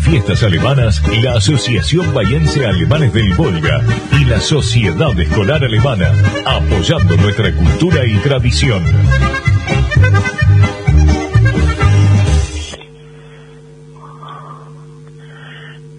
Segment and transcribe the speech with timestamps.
[0.00, 3.80] Fiestas alemanas la Asociación Bayense Alemanes del Volga
[4.12, 6.12] y la Sociedad Escolar Alemana,
[6.46, 8.82] apoyando nuestra cultura y tradición.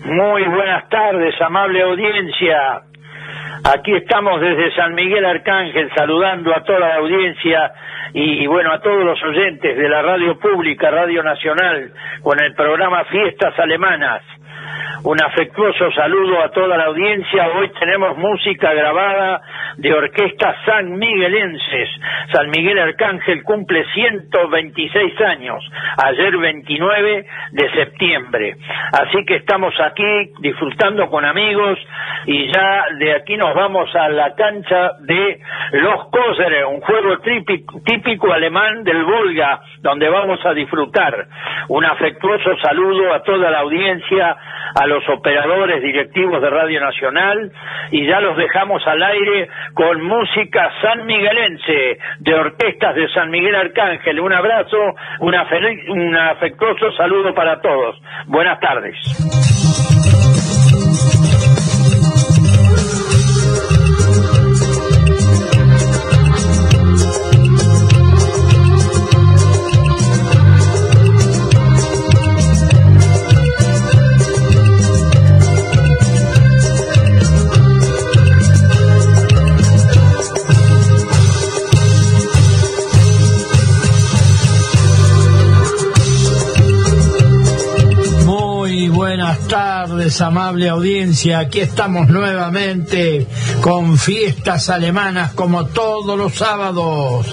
[0.06, 2.84] Muy buenas tardes, amable audiencia.
[3.68, 7.74] Aquí estamos desde San Miguel Arcángel saludando a toda la audiencia
[8.14, 13.06] y, bueno, a todos los oyentes de la radio pública, Radio Nacional, con el programa
[13.06, 14.22] Fiestas Alemanas.
[15.04, 17.50] Un afectuoso saludo a toda la audiencia.
[17.50, 19.42] Hoy tenemos música grabada
[19.78, 21.90] de orquestas San Miguelenses.
[22.32, 25.64] San Miguel Arcángel cumple 126 años,
[26.04, 28.56] ayer 29 de septiembre.
[28.94, 31.78] Así que estamos aquí disfrutando con amigos
[32.26, 35.40] y ya de aquí nos vamos a la cancha de
[35.74, 41.28] Los Kosere, un juego típico, típico alemán del Volga, donde vamos a disfrutar.
[41.70, 44.36] Un afectuoso saludo a toda la audiencia,
[44.88, 47.52] los operadores directivos de Radio Nacional
[47.92, 53.56] y ya los dejamos al aire con música san miguelense de orquestas de San Miguel
[53.56, 54.20] Arcángel.
[54.20, 54.78] Un abrazo,
[55.20, 58.02] un afectuoso saludo para todos.
[58.28, 59.95] Buenas tardes.
[90.22, 91.40] Amable audiencia.
[91.40, 93.28] Aquí estamos nuevamente
[93.62, 97.26] con fiestas alemanas como todos los sábados.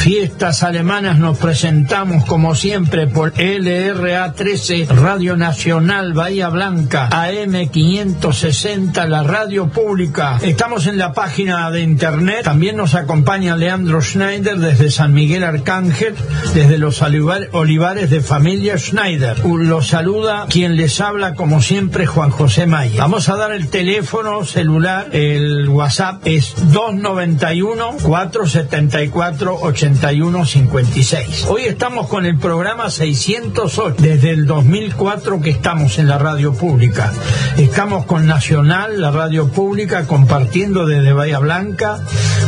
[0.00, 9.06] Fiestas alemanas nos presentamos como siempre por LRA 13 Radio Nacional Bahía Blanca AM 560
[9.06, 10.38] la radio pública.
[10.40, 12.44] Estamos en la página de internet.
[12.44, 16.14] También nos acompaña Leandro Schneider desde San Miguel Arcángel,
[16.54, 19.44] desde los olivares de familia Schneider.
[19.44, 23.02] Los saluda quien les habla como siempre Juan José Maya.
[23.02, 32.08] Vamos a dar el teléfono celular, el WhatsApp es 291 474 80 56 Hoy estamos
[32.08, 37.12] con el programa 608, desde el 2004 que estamos en la radio pública.
[37.56, 42.00] Estamos con Nacional, la radio pública, compartiendo desde Bahía Blanca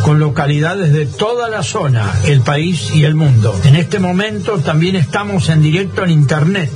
[0.04, 3.58] con localidades de toda la zona, el país y el mundo.
[3.64, 6.70] En este momento también estamos en directo en Internet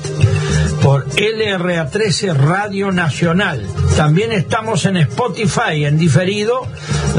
[0.83, 3.67] por LRA13 Radio Nacional.
[3.97, 6.67] También estamos en Spotify en diferido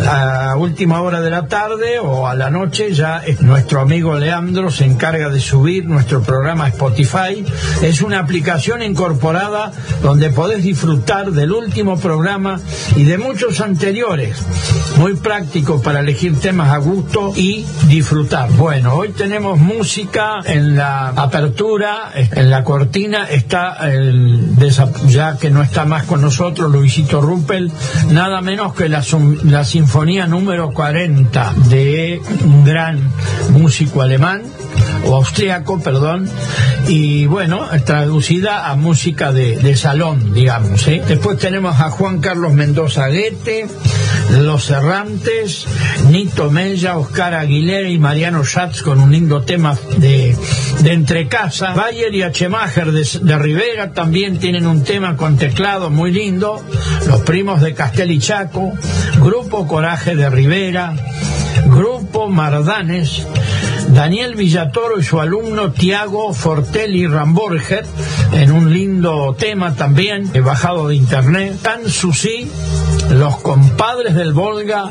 [0.07, 4.85] a última hora de la tarde o a la noche ya nuestro amigo Leandro se
[4.85, 7.45] encarga de subir nuestro programa Spotify.
[7.81, 9.71] Es una aplicación incorporada
[10.01, 12.59] donde podés disfrutar del último programa
[12.95, 14.37] y de muchos anteriores.
[14.97, 18.49] Muy práctico para elegir temas a gusto y disfrutar.
[18.51, 24.55] Bueno, hoy tenemos música en la apertura, en la cortina está el,
[25.07, 27.71] ya que no está más con nosotros Luisito Ruppel,
[28.11, 29.03] nada menos que la,
[29.43, 33.11] la sinfonía número 40 de un gran
[33.51, 34.43] músico alemán
[35.05, 36.29] o austriaco, perdón,
[36.87, 40.87] y bueno, traducida a música de, salón, digamos.
[40.87, 41.01] ¿eh?
[41.07, 43.67] Después tenemos a Juan Carlos Mendoza Guete,
[44.39, 45.65] Los Errantes,
[46.09, 50.35] Nito Mella, Oscar Aguilera y Mariano Schatz con un lindo tema de,
[50.81, 51.73] de entrecasa.
[51.73, 56.61] Bayer y Achemacher de, de, Rivera también tienen un tema con teclado muy lindo.
[57.05, 58.73] Los primos de Castel y Chaco,
[59.19, 60.93] Grupo Coraje de Rivera,
[61.67, 63.25] Grupo Mardanes,
[63.89, 67.85] Daniel Villatoro y su alumno Tiago Fortelli Ramborger
[68.31, 71.59] en un lindo tema también, bajado de internet.
[71.61, 72.49] Tan Susi,
[73.09, 74.89] los compadres del Volga,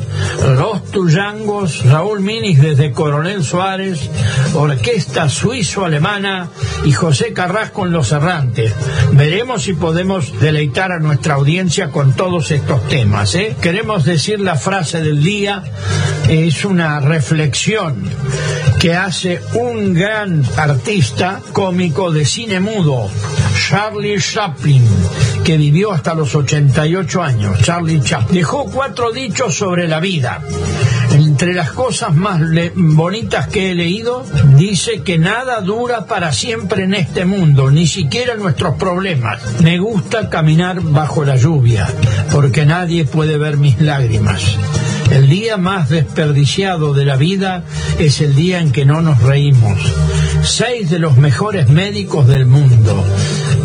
[0.56, 4.10] los Tuyangos, Raúl Minis desde Coronel Suárez,
[4.54, 6.48] Orquesta Suizo-Alemana
[6.84, 8.72] y José Carrasco en Los Errantes.
[9.12, 13.34] Veremos si podemos deleitar a nuestra audiencia con todos estos temas.
[13.34, 13.56] ¿eh?
[13.60, 15.62] Queremos decir la frase del día,
[16.28, 18.08] es una reflexión
[18.78, 23.08] que hace un gran artista cómico de cine mudo,
[23.68, 24.84] Charlie Chaplin,
[25.46, 27.62] que vivió hasta los 88 años.
[27.62, 30.42] Charlie Chaplin dejó cuatro dichos sobre la vida.
[31.12, 32.40] Entre las cosas más
[32.74, 34.26] bonitas que he leído,
[34.56, 39.40] dice que nada dura para siempre en este mundo, ni siquiera nuestros problemas.
[39.62, 41.86] Me gusta caminar bajo la lluvia,
[42.32, 44.42] porque nadie puede ver mis lágrimas.
[45.10, 47.64] El día más desperdiciado de la vida
[47.98, 49.78] es el día en que no nos reímos.
[50.42, 53.04] Seis de los mejores médicos del mundo.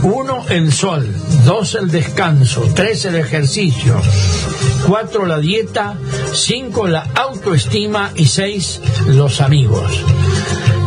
[0.03, 1.07] Uno, el sol.
[1.45, 2.67] Dos, el descanso.
[2.75, 4.01] Tres, el ejercicio.
[4.87, 5.95] Cuatro, la dieta.
[6.33, 8.11] Cinco, la autoestima.
[8.15, 10.03] Y seis, los amigos.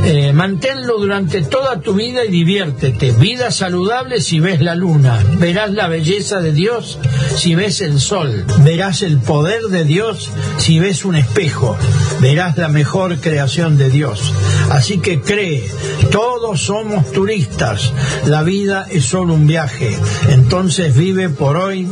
[0.06, 3.12] Eh, manténlo durante toda tu vida y diviértete.
[3.12, 5.19] Vida saludable si ves la luna.
[5.39, 6.99] Verás la belleza de Dios
[7.37, 8.45] si ves el sol.
[8.65, 11.79] Verás el poder de Dios si ves un espejo.
[12.21, 14.35] Verás la mejor creación de Dios.
[14.71, 15.65] Así que cree,
[16.11, 17.93] todos somos turistas.
[18.27, 19.97] La vida es solo un viaje.
[20.29, 21.89] Entonces vive por hoy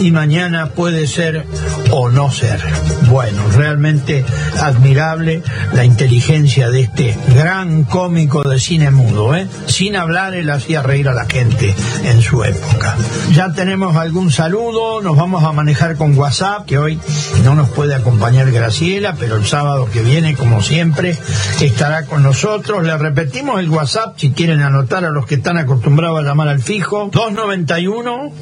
[0.00, 1.46] y mañana puede ser
[1.90, 2.60] o no ser.
[3.08, 4.24] Bueno, realmente
[4.60, 5.42] admirable
[5.72, 9.46] la inteligencia de este gran cómico de cine mudo, ¿eh?
[9.66, 11.74] Sin hablar, él hacía reír a la gente
[12.04, 12.96] en su época.
[13.32, 16.98] Ya tenemos algún saludo, nos vamos a manejar con WhatsApp, que hoy
[17.44, 21.16] no nos puede acompañar Graciela, pero el sábado que viene, como siempre,
[21.60, 22.84] estará con nosotros.
[22.84, 26.62] Le repetimos el WhatsApp, si quieren anotar a los que están acostumbrados a llamar al
[26.62, 28.32] fijo, 291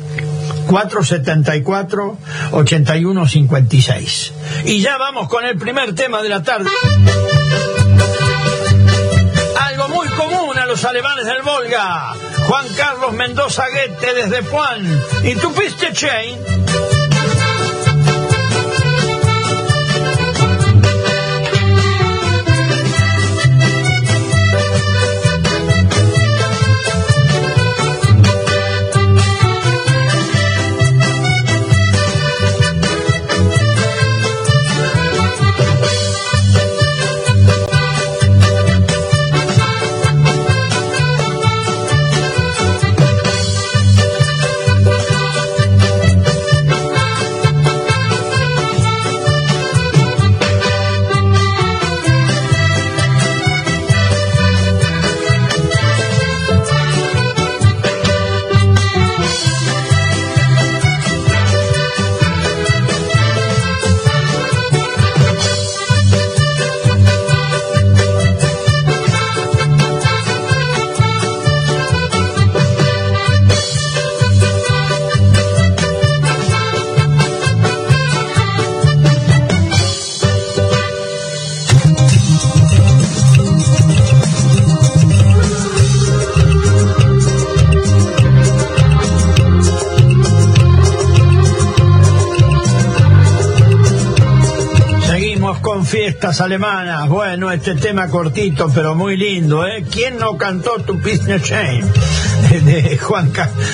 [0.68, 2.16] 474
[2.52, 4.32] 8156.
[4.66, 6.70] Y ya vamos con el primer tema de la tarde.
[10.74, 12.16] Los alemanes del Volga.
[12.48, 15.04] Juan Carlos Mendoza Guete desde Juan.
[15.22, 15.54] ¿Y tu
[15.92, 16.93] chain?
[96.14, 97.08] Fiestas alemanas.
[97.08, 99.84] Bueno, este tema cortito, pero muy lindo, ¿eh?
[99.90, 101.82] ¿Quién no cantó Tu Business Shame?
[102.64, 103.32] De Juan,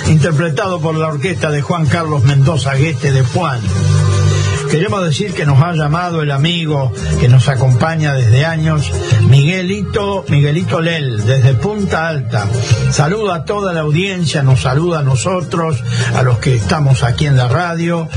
[0.08, 3.60] interpretado por la orquesta de Juan Carlos Mendoza Gueste de Juan.
[4.70, 8.92] Queremos decir que nos ha llamado el amigo que nos acompaña desde años,
[9.28, 12.46] Miguelito, Miguelito Lel, desde Punta Alta.
[12.92, 15.82] Saluda a toda la audiencia, nos saluda a nosotros,
[16.14, 18.08] a los que estamos aquí en la radio,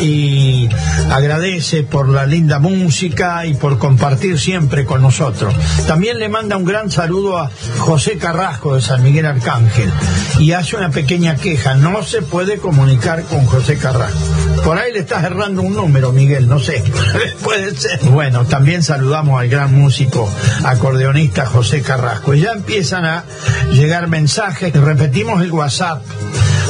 [0.00, 0.70] y
[1.10, 5.54] agradece por la linda música y por compartir siempre con nosotros.
[5.86, 9.90] También le manda un gran saludo a José Carrasco de San Miguel Arcángel
[10.38, 14.47] y hace una pequeña queja, no se puede comunicar con José Carrasco.
[14.64, 16.82] Por ahí le estás errando un número, Miguel, no sé.
[17.42, 18.00] Puede ser.
[18.10, 20.30] Bueno, también saludamos al gran músico
[20.64, 22.34] acordeonista José Carrasco.
[22.34, 23.24] Y ya empiezan a
[23.72, 24.72] llegar mensajes.
[24.72, 26.02] Repetimos el WhatsApp.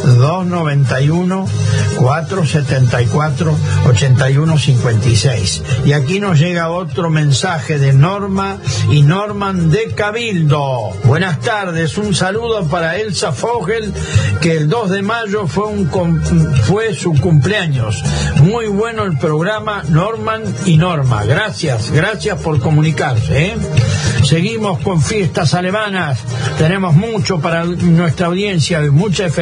[0.04, 1.46] 291
[1.98, 5.62] 474 8156.
[5.84, 8.58] Y aquí nos llega otro mensaje de Norma
[8.90, 10.92] y Norman de Cabildo.
[11.04, 13.92] Buenas tardes, un saludo para Elsa Fogel,
[14.40, 16.22] que el 2 de mayo fue, un,
[16.64, 18.02] fue su cumpleaños.
[18.42, 21.24] Muy bueno el programa Norman y Norma.
[21.24, 23.46] Gracias, gracias por comunicarse.
[23.46, 23.56] ¿eh?
[24.24, 26.18] Seguimos con fiestas alemanas.
[26.58, 29.32] Tenemos mucho para nuestra audiencia, muchas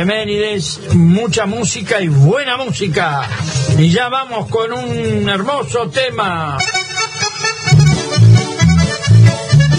[0.95, 3.23] mucha música y buena música.
[3.79, 6.57] Y ya vamos con un hermoso tema.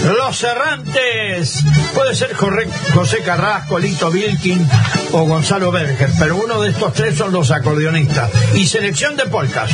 [0.04, 1.62] Los Errantes.
[1.94, 4.66] Puede ser José Carrasco, Lito Vilkin
[5.12, 8.30] o Gonzalo Berger, pero uno de estos tres son los acordeonistas.
[8.54, 9.70] Y selección de polcas.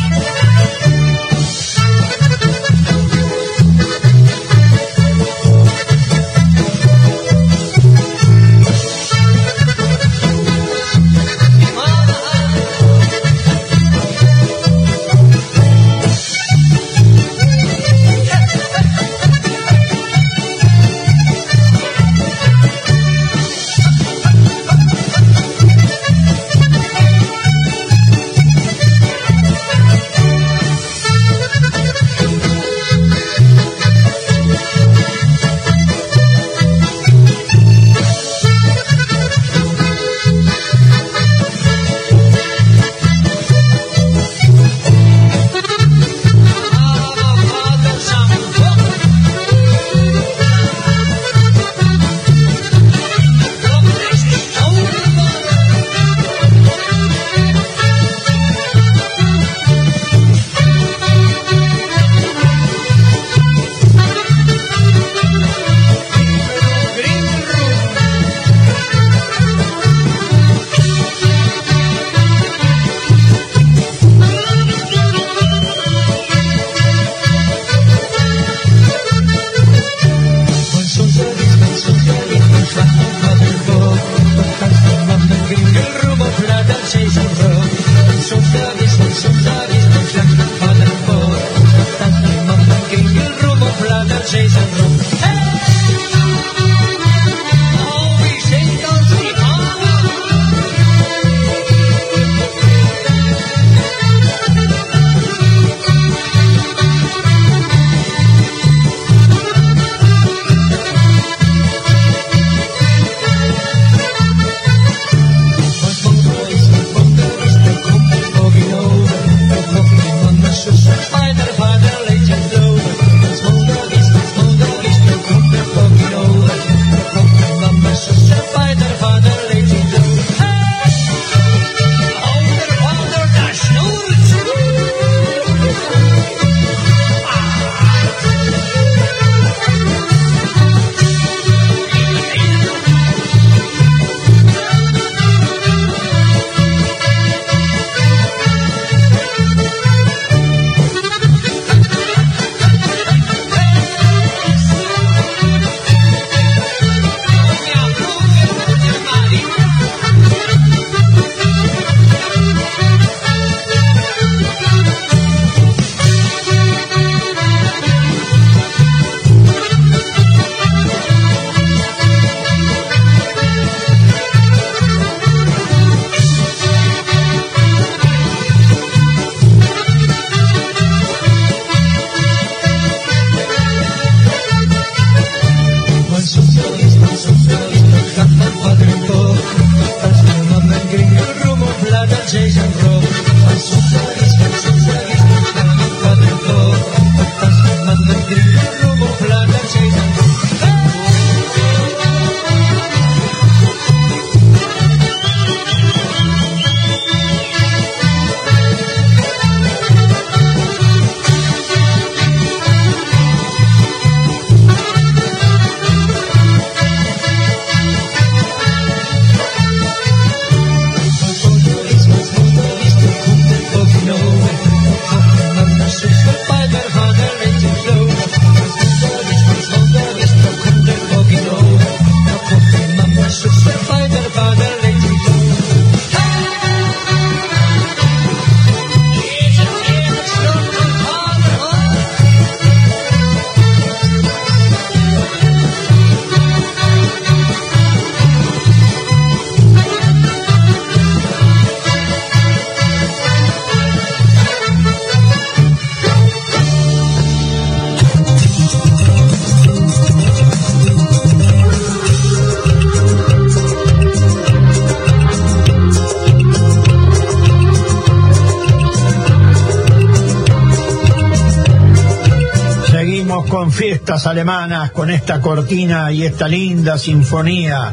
[274.14, 277.92] Alemanas con esta cortina y esta linda sinfonía.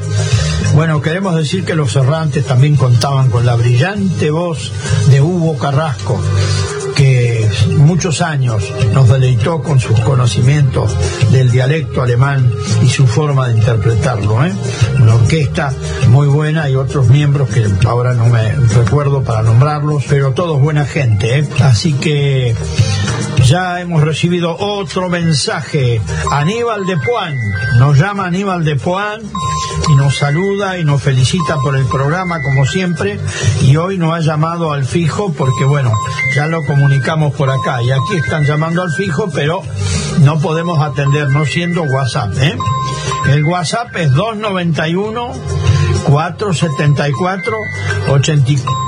[0.76, 4.72] Bueno, queremos decir que los errantes también contaban con la brillante voz
[5.10, 6.22] de Hugo Carrasco,
[6.96, 8.64] que muchos años
[8.94, 10.96] nos deleitó con sus conocimientos
[11.32, 14.46] del dialecto alemán y su forma de interpretarlo.
[14.46, 14.54] ¿eh?
[15.00, 15.74] Una orquesta
[16.10, 20.86] muy buena y otros miembros que ahora no me recuerdo para nombrarlos, pero todos buena
[20.86, 21.40] gente.
[21.40, 21.50] ¿eh?
[21.60, 22.56] Así que
[23.46, 26.02] ya hemos recibido otro mensaje.
[26.32, 27.36] Aníbal de Puan,
[27.80, 29.22] nos llama Aníbal de Puan
[29.90, 33.20] y nos saluda y nos felicita por el programa como siempre
[33.62, 35.92] y hoy nos ha llamado al fijo porque bueno,
[36.36, 39.62] ya lo comunicamos por acá y aquí están llamando al fijo pero
[40.20, 42.34] no podemos atender no siendo WhatsApp.
[42.42, 42.58] ¿eh?
[43.30, 45.34] El WhatsApp es 291
[46.04, 47.58] 474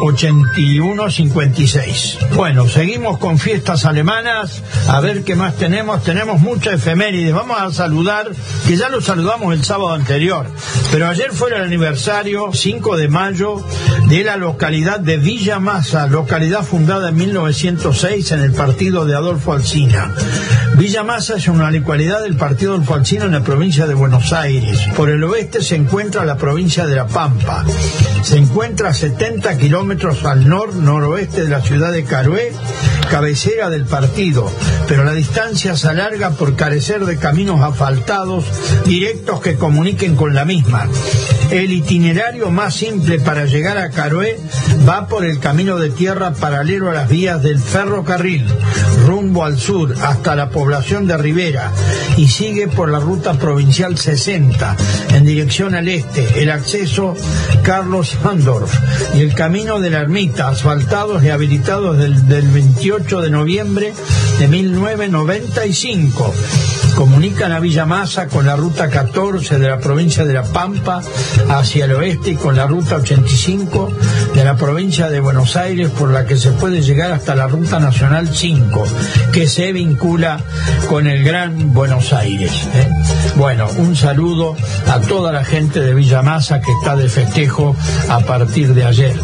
[0.05, 2.17] 8156.
[2.36, 4.62] Bueno, seguimos con fiestas alemanas.
[4.89, 6.03] A ver qué más tenemos.
[6.03, 7.33] Tenemos muchas efemérides.
[7.33, 8.29] Vamos a saludar,
[8.67, 10.48] que ya lo saludamos el sábado anterior.
[10.93, 13.59] Pero ayer fue el aniversario, 5 de mayo,
[14.09, 19.53] de la localidad de Villa Masa, localidad fundada en 1906 en el partido de Adolfo
[19.53, 20.13] Alsina.
[20.77, 24.81] Villa Masa es una localidad del partido Adolfo Alsina en la provincia de Buenos Aires.
[24.95, 27.65] Por el oeste se encuentra la provincia de La Pampa.
[28.21, 32.53] Se encuentra a 70 kilómetros al nor-noroeste de la ciudad de Carué,
[33.09, 34.50] cabecera del partido,
[34.88, 38.45] pero la distancia se alarga por carecer de caminos asfaltados
[38.85, 40.82] directos que comuniquen con la misma.
[41.51, 44.39] El itinerario más simple para llegar a Caroé
[44.87, 48.45] va por el camino de tierra paralelo a las vías del ferrocarril,
[49.05, 51.71] rumbo al sur hasta la población de Rivera
[52.17, 54.75] y sigue por la ruta provincial 60
[55.13, 57.15] en dirección al este, el acceso
[57.61, 58.73] Carlos Handorf
[59.15, 63.93] y el camino de la ermita, asfaltados y habilitados del, del 28 de noviembre
[64.39, 66.33] de 1995
[66.95, 70.72] comunican a Villa Masa con la ruta 14 de la provincia de La Pampa
[71.49, 73.91] hacia el oeste con la ruta 85
[74.33, 77.79] de la provincia de Buenos Aires por la que se puede llegar hasta la ruta
[77.79, 78.83] nacional 5
[79.31, 80.39] que se vincula
[80.89, 82.51] con el Gran Buenos Aires.
[82.73, 82.87] ¿eh?
[83.35, 84.55] Bueno, un saludo
[84.87, 87.75] a toda la gente de Villa Masa que está de festejo
[88.09, 89.15] a partir de ayer.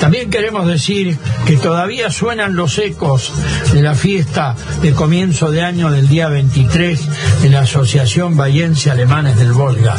[0.00, 3.32] También queremos decir que todavía suenan los ecos
[3.72, 9.38] de la fiesta de comienzo de año del día 23 de la Asociación Bayense Alemanes
[9.38, 9.96] del Volga.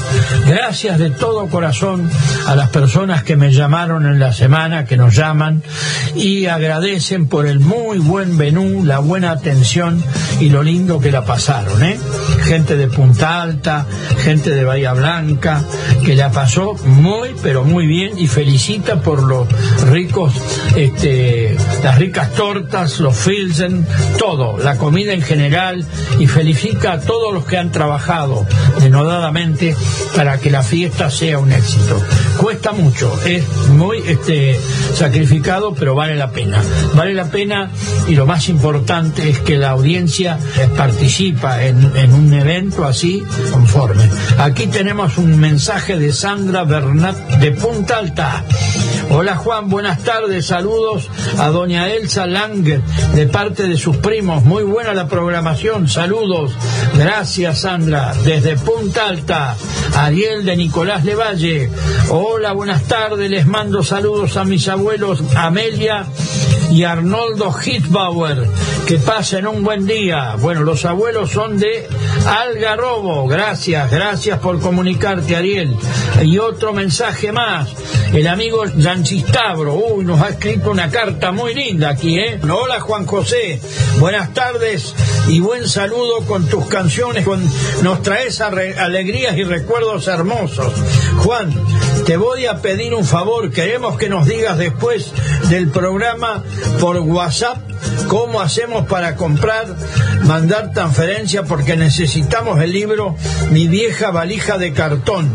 [0.62, 2.12] Gracias de todo corazón
[2.46, 5.64] a las personas que me llamaron en la semana, que nos llaman
[6.16, 10.04] y agradecen por el muy buen menú, la buena atención
[10.42, 11.98] y lo lindo que la pasaron, ¿eh?
[12.44, 13.86] Gente de Punta Alta,
[14.20, 15.64] gente de Bahía Blanca,
[16.06, 19.48] que la pasó muy, pero muy bien y felicita por los
[19.90, 20.34] ricos,
[20.76, 23.88] este, las ricas tortas, los filsen,
[24.18, 25.86] todo, la comida en general
[26.20, 28.46] y felicita a todos los que han trabajado
[28.82, 29.76] denodadamente
[30.16, 32.02] para que la fiesta sea un éxito.
[32.38, 34.60] Cuesta mucho, es muy este,
[34.96, 36.62] sacrificado, pero vale la pena.
[36.94, 37.72] Vale la pena
[38.08, 40.40] y lo más importante es que la audiencia
[40.76, 44.10] participa en, en un evento así conforme.
[44.38, 48.44] Aquí tenemos un mensaje de Sandra Bernat de Punta Alta.
[49.12, 51.10] Hola Juan, buenas tardes, saludos
[51.40, 52.82] a doña Elsa Langer
[53.16, 54.44] de parte de sus primos.
[54.46, 56.52] Muy buena la programación, saludos.
[56.96, 59.56] Gracias Sandra, desde Punta Alta.
[59.96, 61.70] Ariel de Nicolás de Valle.
[62.10, 66.06] Hola, buenas tardes, les mando saludos a mis abuelos Amelia
[66.72, 68.48] y Arnoldo Hitbauer.
[68.90, 70.36] Que pasen un buen día.
[70.40, 71.88] Bueno, los abuelos son de
[72.26, 73.28] Algarrobo.
[73.28, 75.78] Gracias, gracias por comunicarte, Ariel.
[76.24, 77.70] Y otro mensaje más.
[78.12, 82.40] El amigo Yanchistabro, uy, nos ha escrito una carta muy linda aquí, ¿eh?
[82.42, 83.62] Hola Juan José,
[84.00, 84.96] buenas tardes
[85.28, 87.48] y buen saludo con tus canciones, con,
[87.84, 90.74] nos traes alegrías y recuerdos hermosos.
[91.18, 91.54] Juan,
[92.08, 95.14] te voy a pedir un favor, queremos que nos digas después
[95.50, 96.44] del programa
[96.80, 97.60] por WhatsApp
[98.08, 99.68] cómo hacemos para comprar,
[100.24, 103.16] mandar transferencia, porque necesitamos el libro
[103.52, 105.34] Mi vieja valija de cartón.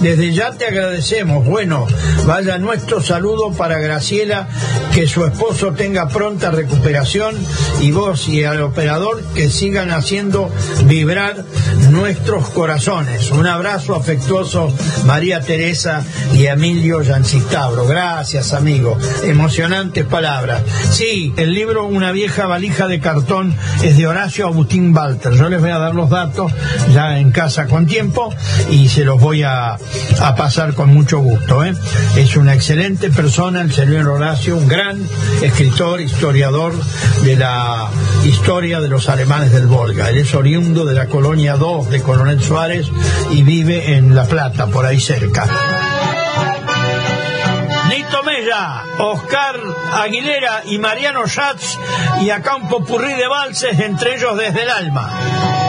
[0.00, 1.44] Desde ya te agradecemos.
[1.44, 1.86] Bueno,
[2.26, 4.48] vaya nuestro saludo para Graciela,
[4.94, 7.36] que su esposo tenga pronta recuperación
[7.80, 10.50] y vos y al operador que sigan haciendo
[10.84, 11.44] vibrar
[11.90, 13.30] nuestros corazones.
[13.30, 14.72] Un abrazo afectuoso,
[15.04, 17.86] María Teresa y Emilio Yancictabro.
[17.86, 18.96] Gracias, amigo.
[19.24, 20.62] Emocionantes palabras.
[20.90, 25.32] Sí, el libro Una vieja valija de cartón es de Horacio Agustín Walter.
[25.34, 26.52] Yo les voy a dar los datos
[26.94, 28.32] ya en casa con tiempo
[28.70, 29.76] y se los voy a,
[30.20, 31.64] a pasar con mucho gusto.
[31.64, 31.74] ¿eh?
[32.16, 35.00] Es una excelente persona el señor Horacio, un gran
[35.42, 36.74] escritor, historiador
[37.22, 37.88] de la
[38.24, 40.10] historia de los alemanes del Volga.
[40.10, 42.88] Él es oriundo de la colonia 2 de Coronel Suárez
[43.30, 45.46] y vive en La Plata, por ahí cerca.
[47.88, 49.56] Nito Mella, Oscar
[49.92, 51.78] Aguilera y Mariano Schatz
[52.22, 55.59] y acá un popurrí de valses, entre ellos desde el alma.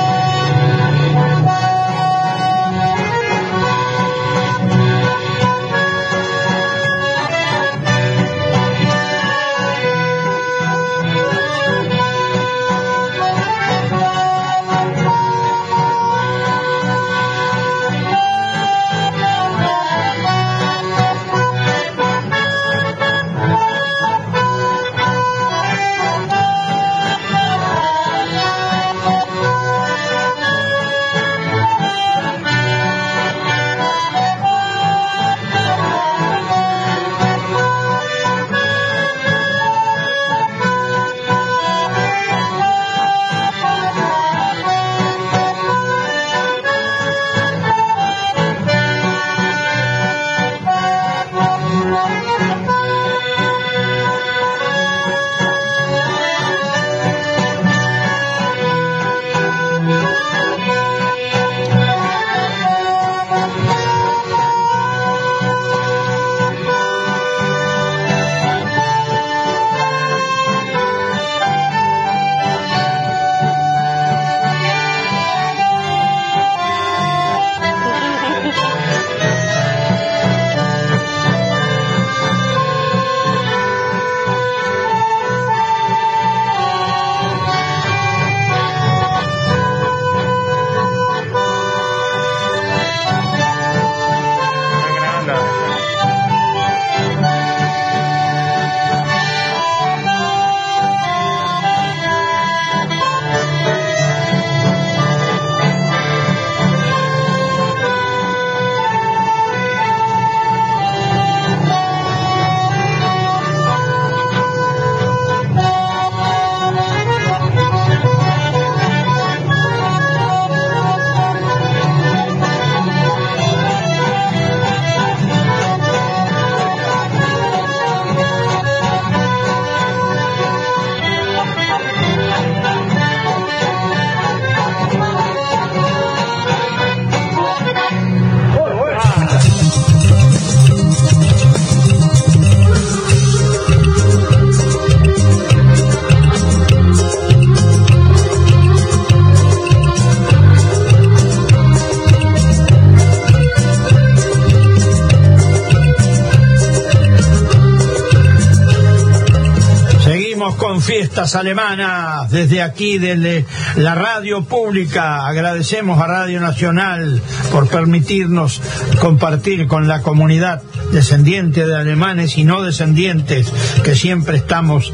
[161.21, 165.27] Fiestas alemanas desde aquí, desde la radio pública.
[165.27, 168.59] Agradecemos a Radio Nacional por permitirnos
[168.99, 173.53] compartir con la comunidad descendiente de alemanes y no descendientes
[173.83, 174.91] que siempre estamos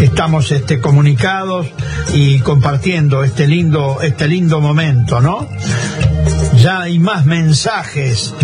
[0.00, 1.68] estamos este, comunicados
[2.12, 5.48] y compartiendo este lindo este lindo momento, ¿no?
[6.56, 8.34] Ya hay más mensajes.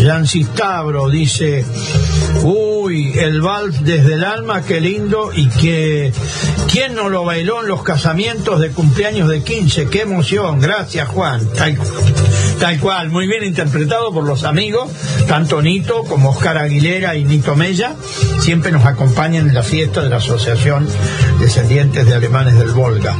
[0.00, 1.64] Jan Cistabro dice,
[2.42, 6.12] uy, el vals desde el alma, qué lindo, y que,
[6.74, 9.86] ¿quién no lo bailó en los casamientos de cumpleaños de 15?
[9.90, 11.48] Qué emoción, gracias Juan.
[11.54, 11.78] Tal,
[12.58, 14.90] tal cual, muy bien interpretado por los amigos,
[15.28, 17.94] tanto Nito como Oscar Aguilera y Nito Mella,
[18.44, 20.86] siempre nos acompañan en la fiesta de la Asociación
[21.40, 23.16] Descendientes de Alemanes del Volga,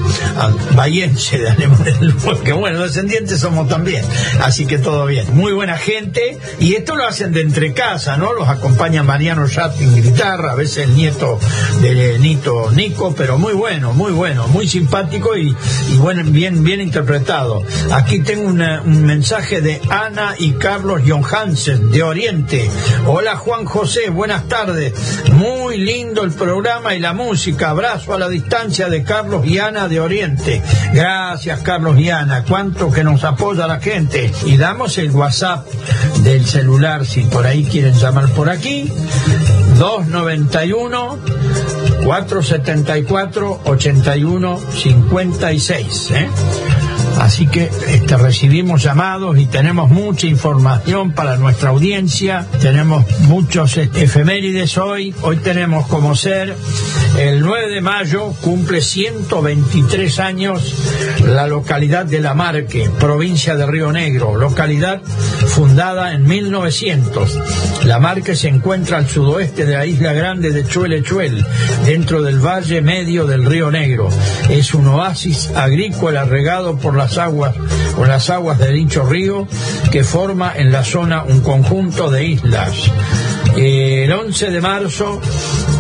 [0.77, 4.05] Bayense de Alemanes del Volga, bueno, descendientes somos también.
[4.43, 5.35] Así que todo bien.
[5.35, 6.39] Muy buena gente.
[6.61, 8.35] Y esto lo hacen de entre casa, ¿no?
[8.35, 11.41] Los acompaña Mariano Yat en guitarra, a veces el nieto
[11.81, 15.57] de Nito Nico, pero muy bueno, muy bueno, muy simpático y,
[15.97, 17.63] bueno, bien, bien interpretado.
[17.93, 21.01] Aquí tengo un mensaje de Ana y Carlos
[21.33, 22.71] Hansen de Oriente.
[23.07, 25.14] Hola Juan José, buenas tardes.
[25.33, 27.71] Muy lindo el programa y la música.
[27.71, 30.63] Abrazo a la distancia de Carlos y de Oriente.
[30.93, 32.45] Gracias Carlos y.
[32.49, 35.67] Cuánto que nos apoya la gente y damos el WhatsApp
[36.23, 38.91] del celular si por ahí quieren llamar por aquí
[39.79, 41.19] 291
[42.05, 46.29] 474 81 56 ¿eh?
[47.21, 52.47] Así que este, recibimos llamados y tenemos mucha información para nuestra audiencia.
[52.61, 55.15] Tenemos muchos efemérides hoy.
[55.23, 56.57] Hoy tenemos como ser
[57.19, 60.75] el 9 de mayo cumple 123 años
[61.25, 65.01] la localidad de La Marque, provincia de Río Negro, localidad
[65.47, 67.39] fundada en 1900.
[67.85, 71.45] La Marque se encuentra al sudoeste de la isla grande de Chuelechuel,
[71.85, 74.09] dentro del valle medio del Río Negro.
[74.49, 77.55] Es un oasis agrícola regado por las aguas,
[77.97, 79.47] por las aguas de dicho río
[79.93, 82.91] que forma en la zona un conjunto de islas.
[83.59, 85.21] El 11 de marzo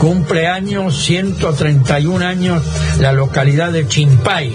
[0.02, 2.62] cumple años, 131 años,
[3.00, 4.52] la localidad de Chimpay,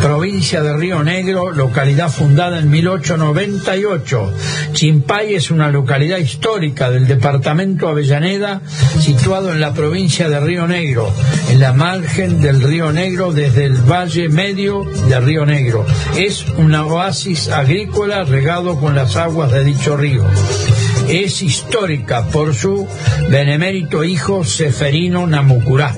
[0.00, 4.34] provincia de Río Negro, localidad fundada en 1898.
[4.72, 8.62] Chimpay es una localidad histórica del departamento Avellaneda,
[9.00, 11.12] situado en la provincia de Río Negro,
[11.50, 15.86] en la margen del Río Negro desde el valle medio de Río Negro.
[16.16, 20.24] Es un oasis agrícola regado con las aguas de dicho río
[21.08, 22.86] es histórica por su
[23.28, 25.92] benemérito hijo Seferino Namucurá.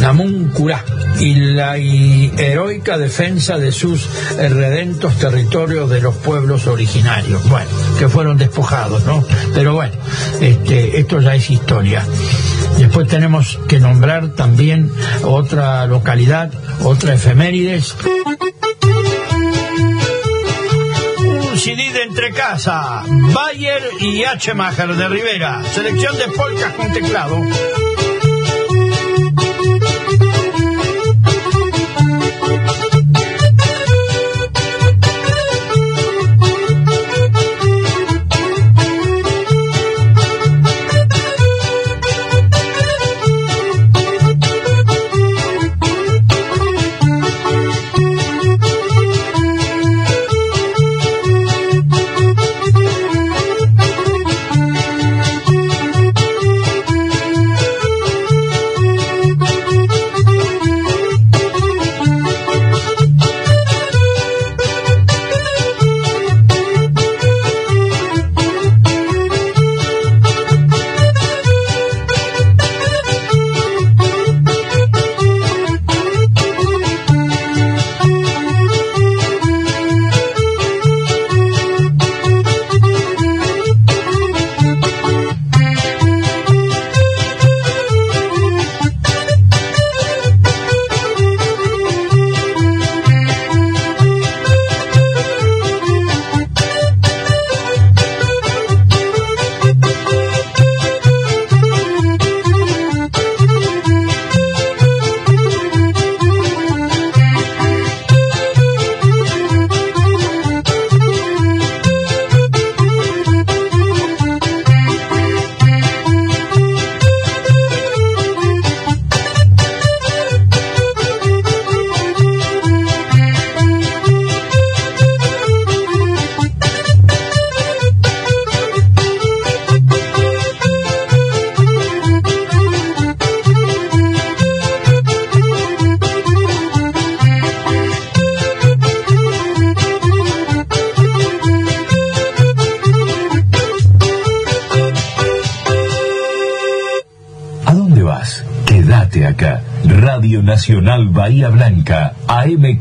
[0.00, 0.84] Namuncurá
[1.20, 8.36] y la heroica defensa de sus redentos territorios de los pueblos originarios, bueno, que fueron
[8.36, 9.24] despojados, ¿no?
[9.54, 9.94] Pero bueno,
[10.40, 12.04] este, esto ya es historia.
[12.78, 14.92] Después tenemos que nombrar también
[15.24, 16.50] otra localidad,
[16.84, 17.96] otra efemérides.
[21.56, 23.02] CD de entre casa,
[23.34, 24.54] Bayer y H.
[24.54, 27.42] De Rivera, selección de polcas con teclado.
[29.68, 29.97] Thank you.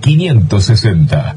[0.02, 1.37] 560.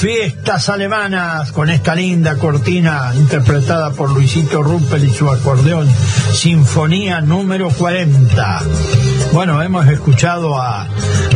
[0.00, 5.86] Fiestas alemanas con esta linda cortina interpretada por Luisito Ruppel y su acordeón,
[6.32, 8.62] Sinfonía número 40.
[9.34, 10.88] Bueno, hemos escuchado a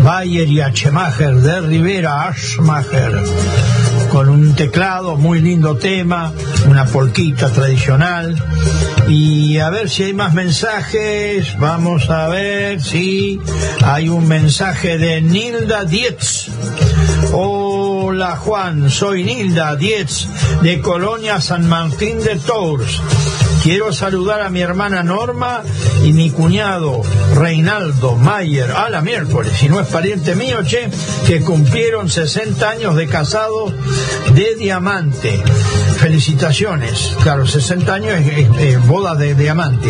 [0.03, 3.13] Bayer y a Schemacher de Rivera, Aschmacher,
[4.11, 6.33] con un teclado, muy lindo tema,
[6.67, 8.43] una polquita tradicional.
[9.09, 11.59] Y a ver si hay más mensajes.
[11.59, 13.39] Vamos a ver si
[13.85, 16.49] hay un mensaje de Nilda Dietz.
[18.15, 20.29] Hola Juan, soy Nilda Dietz
[20.63, 23.01] de Colonia San Martín de Tours.
[23.65, 25.63] Quiero saludar a mi hermana Norma
[26.03, 27.01] y mi cuñado
[27.35, 30.91] Reinaldo Mayer a la miércoles, si no es pariente mío, che,
[31.27, 33.73] que cumplieron 60 años de casado
[34.35, 35.43] de diamante.
[35.97, 38.19] Felicitaciones, claro, 60 años
[38.59, 39.89] es, boda de diamante.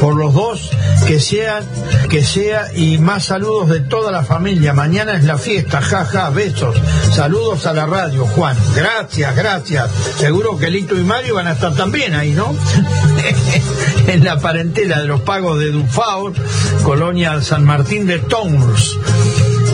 [0.00, 0.70] Por los dos,
[1.08, 1.64] que sean,
[2.08, 4.72] que sea y más saludos de toda la familia.
[4.72, 6.76] Mañana es la fiesta, jaja, besos.
[7.12, 8.56] Saludos a la radio, Juan.
[8.76, 9.90] Gracias, gracias.
[10.18, 12.54] Seguro que Lito y Mario van a estar también ahí, ¿no?
[14.08, 16.32] en la parentela de los pagos de Dufaur,
[16.82, 18.98] Colonia San Martín de Tours.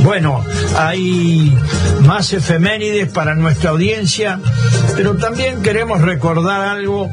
[0.02, 0.44] Bueno,
[0.78, 1.56] hay
[2.04, 4.40] más efemérides para nuestra audiencia,
[4.96, 7.10] pero también queremos recordar algo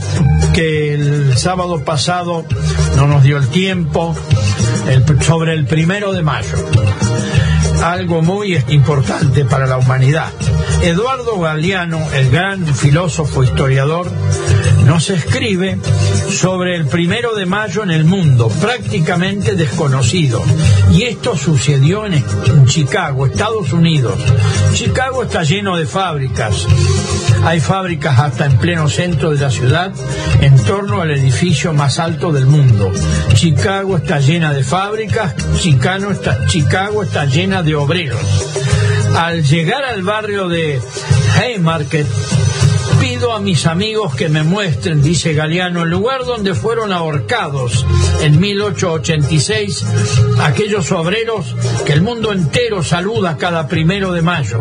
[0.53, 2.45] que el sábado pasado
[2.95, 4.15] no nos dio el tiempo,
[5.21, 6.55] sobre el primero de mayo.
[7.83, 10.31] Algo muy importante para la humanidad.
[10.81, 14.09] Eduardo Galeano, el gran filósofo historiador,
[14.85, 15.77] nos escribe
[16.29, 20.41] sobre el primero de mayo en el mundo, prácticamente desconocido.
[20.91, 22.23] Y esto sucedió en,
[22.65, 24.17] Chicago, Estados Unidos.
[24.73, 26.67] Chicago está lleno de fábricas.
[27.43, 29.93] Hay fábricas hasta en pleno centro de la ciudad,
[30.41, 32.91] en torno al edificio más alto del mundo.
[33.33, 35.35] Chicago está llena de fábricas,
[36.11, 38.76] está, Chicago está llena de obreros.
[39.15, 40.81] Al llegar al barrio de
[41.35, 42.07] Haymarket,
[42.99, 47.85] pido a mis amigos que me muestren, dice Galeano, el lugar donde fueron ahorcados
[48.21, 49.85] en 1886
[50.41, 54.59] aquellos obreros que el mundo entero saluda cada primero de mayo.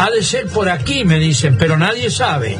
[0.00, 2.56] Ha de ser por aquí, me dicen, pero nadie sabe.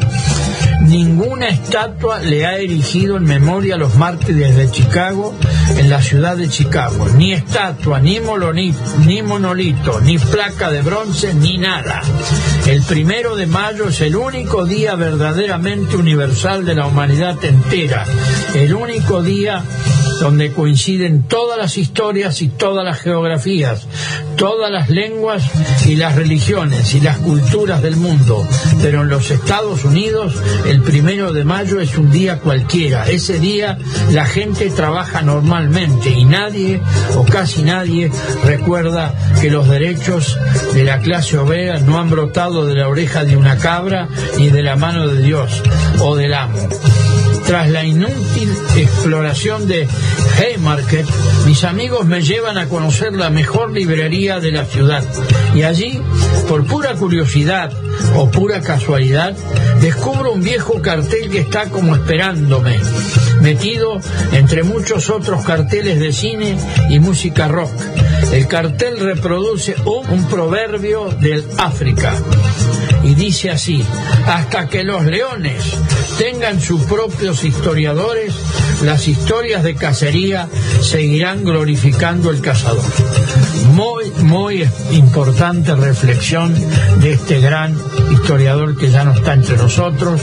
[0.83, 5.35] Ninguna estatua le ha erigido en memoria a los mártires de Chicago
[5.79, 7.09] en la ciudad de Chicago.
[7.17, 8.21] Ni estatua, ni,
[9.07, 12.03] ni monolito, ni placa de bronce, ni nada.
[12.67, 18.05] El primero de mayo es el único día verdaderamente universal de la humanidad entera.
[18.55, 19.65] El único día
[20.21, 23.87] donde coinciden todas las historias y todas las geografías,
[24.37, 25.43] todas las lenguas
[25.87, 28.47] y las religiones y las culturas del mundo.
[28.83, 30.35] Pero en los Estados Unidos
[30.67, 33.09] el primero de mayo es un día cualquiera.
[33.09, 33.79] Ese día
[34.13, 36.81] la gente trabaja normalmente y nadie
[37.17, 38.13] o casi nadie
[38.45, 40.39] recuerda que los derechos
[40.75, 44.63] de la clase obrera no han brotado de la oreja de una cabra ni de
[44.63, 45.63] la mano de Dios
[46.01, 46.69] o del amo.
[47.51, 49.89] Tras la inútil exploración de
[50.39, 51.05] Haymarket,
[51.47, 55.03] mis amigos me llevan a conocer la mejor librería de la ciudad.
[55.53, 56.01] Y allí,
[56.47, 57.73] por pura curiosidad
[58.15, 59.35] o pura casualidad,
[59.81, 62.79] descubro un viejo cartel que está como esperándome,
[63.41, 66.57] metido entre muchos otros carteles de cine
[66.89, 67.73] y música rock.
[68.33, 72.15] El cartel reproduce un, proverbio del África
[73.03, 73.85] y dice así,
[74.27, 75.63] hasta que los leones
[76.19, 78.35] tengan sus propios historiadores,
[78.83, 80.49] las historias de cacería
[80.83, 82.85] seguirán glorificando el cazador.
[83.75, 86.55] Muy, muy importante reflexión
[87.01, 87.77] de este gran
[88.13, 90.23] historiador que ya no está entre nosotros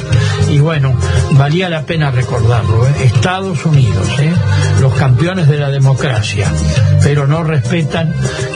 [0.50, 0.96] y bueno,
[1.32, 2.88] valía la pena recordarlo.
[2.88, 2.93] ¿eh?
[3.04, 4.34] Estados Unidos, ¿eh?
[4.82, 6.52] los campeones de la democracia,
[7.04, 8.13] pero no respetan,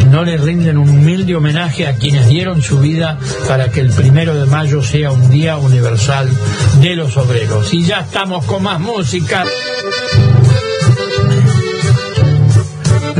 [0.09, 4.35] no le rinden un humilde homenaje a quienes dieron su vida para que el primero
[4.35, 6.29] de mayo sea un día universal
[6.81, 7.73] de los obreros.
[7.73, 9.45] Y ya estamos con más música.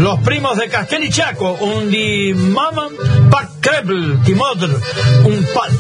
[0.01, 2.89] Los primos de Castel y Chaco, un di mamma
[3.29, 4.71] pak krebel, di moder,
[5.25, 5.77] un pak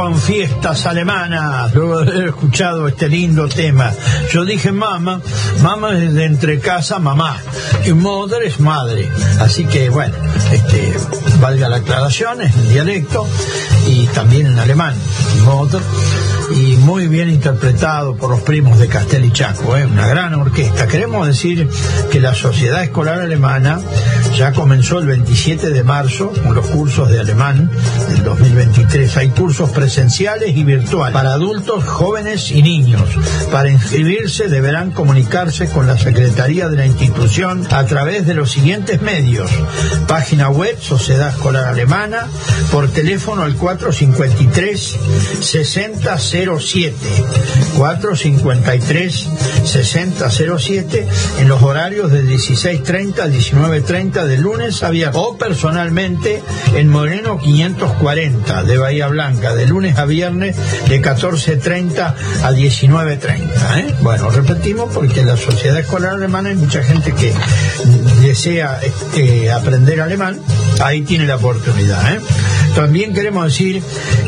[0.00, 0.16] hard.
[0.16, 3.92] fiestas alemanas, luego de haber escuchado este lindo tema.
[4.32, 5.20] Yo dije mamá,
[5.62, 7.40] mamá es de entre casa, mamá,
[7.84, 9.08] y mother es madre.
[9.40, 10.14] Así que bueno,
[10.52, 10.94] este,
[11.40, 13.26] valga la aclaración, es en dialecto
[13.86, 14.94] y también en alemán,
[15.44, 15.82] mother
[16.50, 19.86] y muy bien interpretado por los primos de Castel y Chaco, ¿eh?
[19.86, 20.86] una gran orquesta.
[20.86, 21.68] Queremos decir
[22.10, 23.80] que la Sociedad Escolar Alemana
[24.36, 27.70] ya comenzó el 27 de marzo con los cursos de alemán
[28.08, 29.16] del 2023.
[29.16, 33.02] Hay cursos presenciales y virtuales para adultos, jóvenes y niños.
[33.50, 39.02] Para inscribirse deberán comunicarse con la Secretaría de la institución a través de los siguientes
[39.02, 39.50] medios.
[40.06, 42.26] Página web Sociedad Escolar Alemana,
[42.70, 44.98] por teléfono al 453
[45.40, 46.96] 60 6007
[47.76, 49.28] 453
[49.64, 51.06] 6007
[51.38, 56.42] en los horarios de 16.30 a 19.30 de lunes a viernes o personalmente
[56.74, 60.56] en Moreno 540 de Bahía Blanca de lunes a viernes
[60.88, 63.94] de 14.30 a 19.30 ¿eh?
[64.00, 67.32] bueno repetimos porque en la sociedad escolar alemana hay mucha gente que
[68.20, 70.40] desea este, aprender alemán
[70.80, 72.20] ahí tiene la oportunidad ¿eh?
[72.74, 73.82] También queremos decir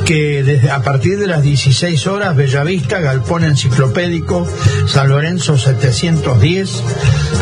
[0.04, 4.46] que a partir de las 16 horas, Bellavista, Galpón Enciclopédico,
[4.86, 6.82] San Lorenzo 710,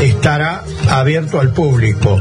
[0.02, 2.20] estará abierto al público.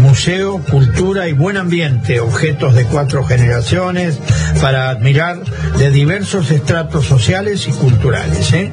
[0.00, 4.18] Museo, cultura y buen ambiente, objetos de cuatro generaciones
[4.60, 5.40] para admirar
[5.78, 8.52] de diversos estratos sociales y culturales.
[8.52, 8.72] ¿eh?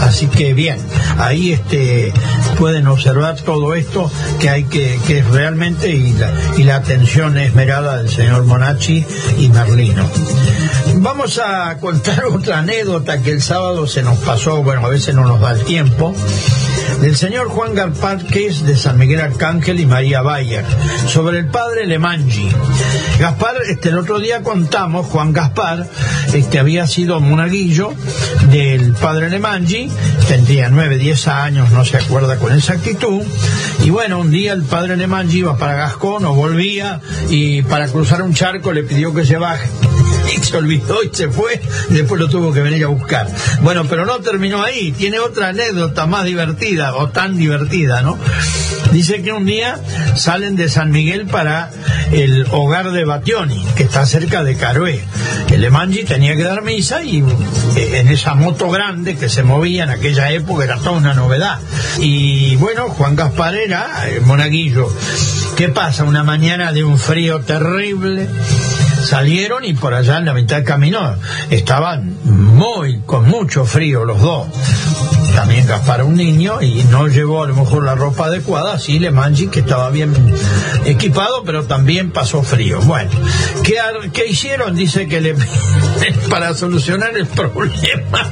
[0.00, 0.78] Así que bien,
[1.18, 2.12] ahí este,
[2.58, 4.10] pueden observar todo esto
[4.40, 9.04] que hay que, que es realmente y la, y la atención esmerada del señor Monachi
[9.38, 10.08] y Merlino.
[10.96, 15.24] Vamos a contar otra anécdota que el sábado se nos pasó, bueno, a veces no
[15.24, 16.14] nos da el tiempo
[17.00, 20.64] del señor Juan Gaspar, que es de San Miguel Arcángel y María Bayer,
[21.06, 22.48] sobre el padre Lemangi.
[23.18, 25.86] Gaspar, este, el otro día contamos, Juan Gaspar,
[26.32, 27.92] este, había sido monaguillo
[28.50, 29.90] del padre Lemangi,
[30.28, 33.22] tendría nueve, diez años, no se acuerda con exactitud,
[33.84, 38.22] y bueno, un día el padre Lemangi iba para Gascón o volvía y para cruzar
[38.22, 39.68] un charco le pidió que se baje
[40.42, 43.28] se olvidó y se fue después lo tuvo que venir a buscar.
[43.62, 48.18] Bueno, pero no terminó ahí, tiene otra anécdota más divertida o tan divertida, ¿no?
[48.92, 49.78] Dice que un día
[50.16, 51.70] salen de San Miguel para
[52.12, 55.04] el hogar de Bationi, que está cerca de Carué.
[55.50, 57.18] El Emangi tenía que dar misa y
[57.76, 61.58] eh, en esa moto grande que se movía en aquella época era toda una novedad.
[62.00, 64.88] Y bueno, Juan Gaspar era el monaguillo.
[65.56, 66.04] ¿Qué pasa?
[66.04, 68.28] Una mañana de un frío terrible
[69.06, 71.14] salieron y por allá en la mitad del camino
[71.48, 74.48] estaban muy, con mucho frío los dos.
[75.36, 79.10] También Gaspar un niño y no llevó a lo mejor la ropa adecuada, así Le
[79.10, 80.14] Mangi que estaba bien
[80.86, 82.80] equipado, pero también pasó frío.
[82.80, 83.10] Bueno,
[83.62, 83.76] ¿qué,
[84.14, 84.74] qué hicieron?
[84.74, 85.36] Dice que le
[86.30, 88.30] para solucionar el problema.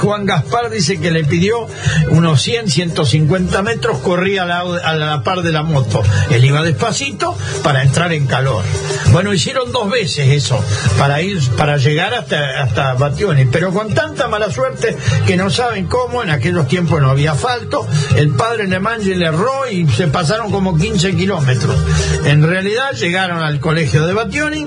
[0.00, 1.66] Juan Gaspar dice que le pidió
[2.10, 6.02] unos 100, 150 metros, corría a la, a la par de la moto.
[6.30, 8.64] Él iba despacito para entrar en calor.
[9.12, 10.62] Bueno, hicieron dos veces eso,
[10.98, 14.96] para ir, para llegar hasta, hasta Bationi, pero con tanta mala suerte
[15.26, 17.86] que no saben cómo, en aquellos tiempos no había asfalto,
[18.16, 21.76] el padre Lemangi le erró y se pasaron como 15 kilómetros.
[22.24, 24.66] En realidad llegaron al colegio de Bationi,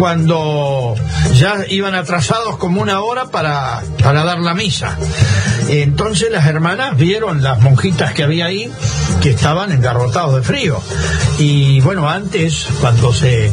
[0.00, 0.94] cuando
[1.34, 4.96] ya iban atrasados como una hora para, para dar la misa.
[5.68, 8.72] Entonces las hermanas vieron las monjitas que había ahí
[9.22, 10.80] que estaban engarrotados de frío.
[11.38, 13.52] Y bueno, antes, cuando se,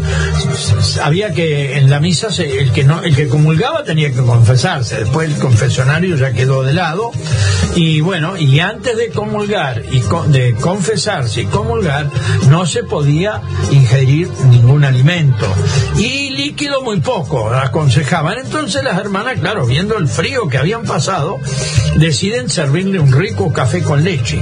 [1.04, 5.30] había que en la misa se- el que el que comulgaba tenía que confesarse, después
[5.30, 7.12] el confesionario ya quedó de lado.
[7.76, 12.10] Y bueno, y antes de comulgar y co- de confesarse y comulgar,
[12.50, 13.42] no se podía
[13.72, 15.46] ingerir ningún alimento.
[15.98, 18.38] Y líquido muy poco, aconsejaban.
[18.38, 21.40] Entonces las hermanas, claro, viendo el frío que habían pasado,
[21.96, 24.42] deciden servirle un rico café con leche.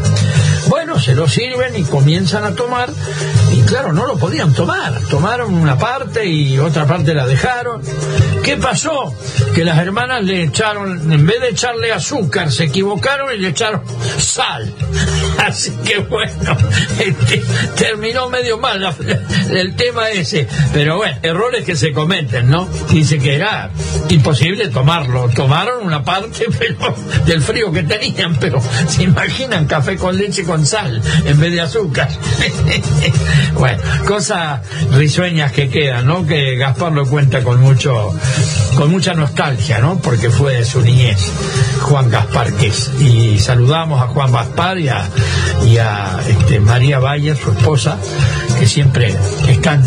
[0.68, 2.90] Bueno, se lo sirven y comienzan a tomar,
[3.52, 5.00] y claro, no lo podían tomar.
[5.10, 7.82] Tomaron una parte y otra parte la dejaron.
[8.44, 9.16] ¿Qué pasó?
[9.54, 13.82] Que las hermanas le echaron, en vez de echarle azúcar, se equivocaron y le echaron
[14.20, 14.74] sal.
[15.38, 16.58] Así que bueno,
[17.00, 17.44] este,
[17.76, 18.96] terminó medio mal
[19.50, 20.48] el tema ese.
[20.74, 22.68] Pero bueno, errores que se cometen, ¿no?
[22.90, 23.70] Dice que era
[24.10, 25.30] imposible tomarlo.
[25.30, 30.66] Tomaron una parte pero, del frío que tenían, pero se imaginan café con leche con
[30.66, 32.10] sal en vez de azúcar.
[33.54, 34.62] bueno, cosas
[34.92, 36.26] risueñas que quedan, ¿no?
[36.26, 38.14] Que Gaspar lo cuenta con mucho,
[38.76, 40.00] con mucha nostalgia, ¿no?
[40.00, 41.32] Porque fue de su niñez,
[41.82, 42.92] Juan Gaspar que es.
[43.00, 45.10] Y saludamos a Juan Gaspar y a,
[45.66, 47.98] y a este, María Valle, su esposa,
[48.60, 49.16] que siempre
[49.48, 49.84] están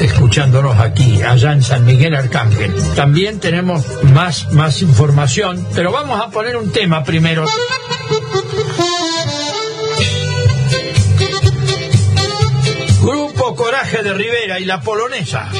[0.00, 2.74] escuchándonos aquí, allá en San Miguel Arcángel.
[2.94, 7.46] También tenemos más, más información, pero vamos a poner un tema primero.
[13.02, 15.50] Grupo Coraje de Rivera y la Polonesa.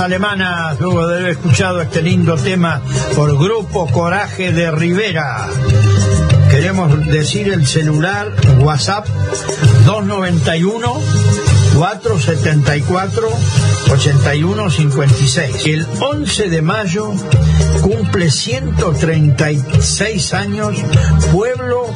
[0.00, 2.80] Alemanas, luego de haber escuchado este lindo tema
[3.14, 5.46] por Grupo Coraje de Rivera.
[6.50, 9.06] Queremos decir el celular WhatsApp
[9.86, 11.00] 291
[11.76, 13.28] 474
[13.90, 15.66] 8156.
[15.66, 17.12] El 11 de mayo
[17.82, 20.78] cumple 136 años
[21.32, 21.86] Pueblo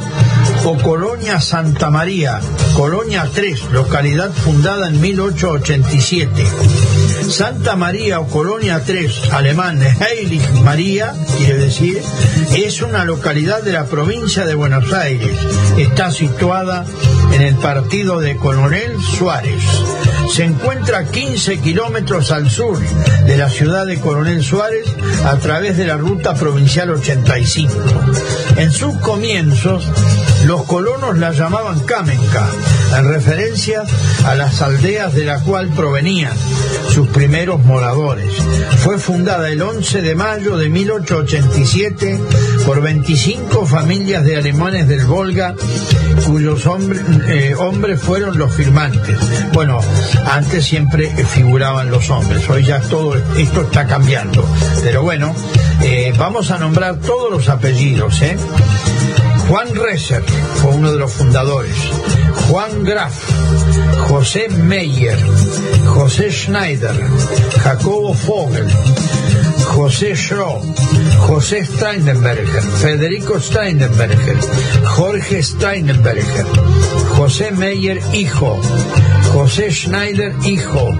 [0.64, 2.40] o Colonia Santa María,
[2.76, 6.44] Colonia 3, localidad fundada en 1887.
[7.34, 12.00] Santa María o Colonia 3, alemán Heilig María, quiere decir,
[12.54, 15.36] es una localidad de la provincia de Buenos Aires.
[15.76, 16.86] Está situada
[17.32, 19.60] en el partido de Coronel Suárez.
[20.32, 24.86] Se encuentra a 15 kilómetros al sur de la ciudad de Coronel Suárez
[25.24, 27.74] a través de la ruta provincial 85.
[28.58, 29.88] En sus comienzos,
[30.46, 32.46] los colonos la llamaban Kamenka,
[32.96, 33.82] en referencia
[34.24, 36.32] a las aldeas de la cual provenían
[36.94, 38.32] sus primeros moradores.
[38.84, 42.20] Fue fundada el 11 de mayo de 1887
[42.64, 45.56] por 25 familias de alemanes del Volga,
[46.24, 49.18] cuyos hombres, eh, hombres fueron los firmantes.
[49.52, 49.80] Bueno,
[50.30, 54.48] antes siempre figuraban los hombres, hoy ya todo esto está cambiando.
[54.84, 55.34] Pero bueno,
[55.82, 58.22] eh, vamos a nombrar todos los apellidos.
[58.22, 58.36] ¿eh?
[59.48, 61.76] Juan Reser fue uno de los fundadores.
[62.48, 63.14] Juan Graf,
[64.08, 65.16] José Meyer,
[65.86, 66.94] José Schneider,
[67.62, 68.68] Jacobo Vogel,
[69.74, 70.60] José Schro,
[71.26, 74.36] José Steinenberger, Federico Steinenberger,
[74.84, 76.46] Jorge Steinenberger,
[77.16, 78.60] José Meyer hijo,
[79.32, 80.92] José Schneider hijo,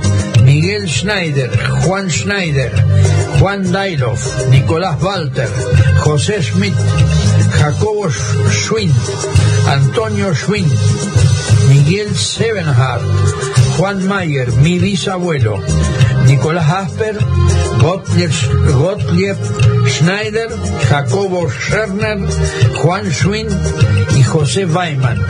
[0.42, 1.50] Miguel Schneider,
[1.84, 2.72] Juan Schneider,
[3.38, 4.18] Juan Dailov,
[4.50, 5.48] Nicolás Walter,
[6.02, 6.74] José Schmidt,
[7.58, 8.94] Jacobo Schwind,
[9.66, 10.72] Antonio Schwind,
[11.68, 13.02] Miguel Sevenhard,
[13.76, 15.60] Juan Mayer, mi bisabuelo,
[16.26, 17.18] Nicolás Asper,
[17.80, 19.36] Gottlieb,
[19.86, 20.48] Schneider,
[20.88, 22.18] Jacobo Scherner,
[22.76, 23.52] Juan Schwind
[24.16, 25.20] y José Weiman.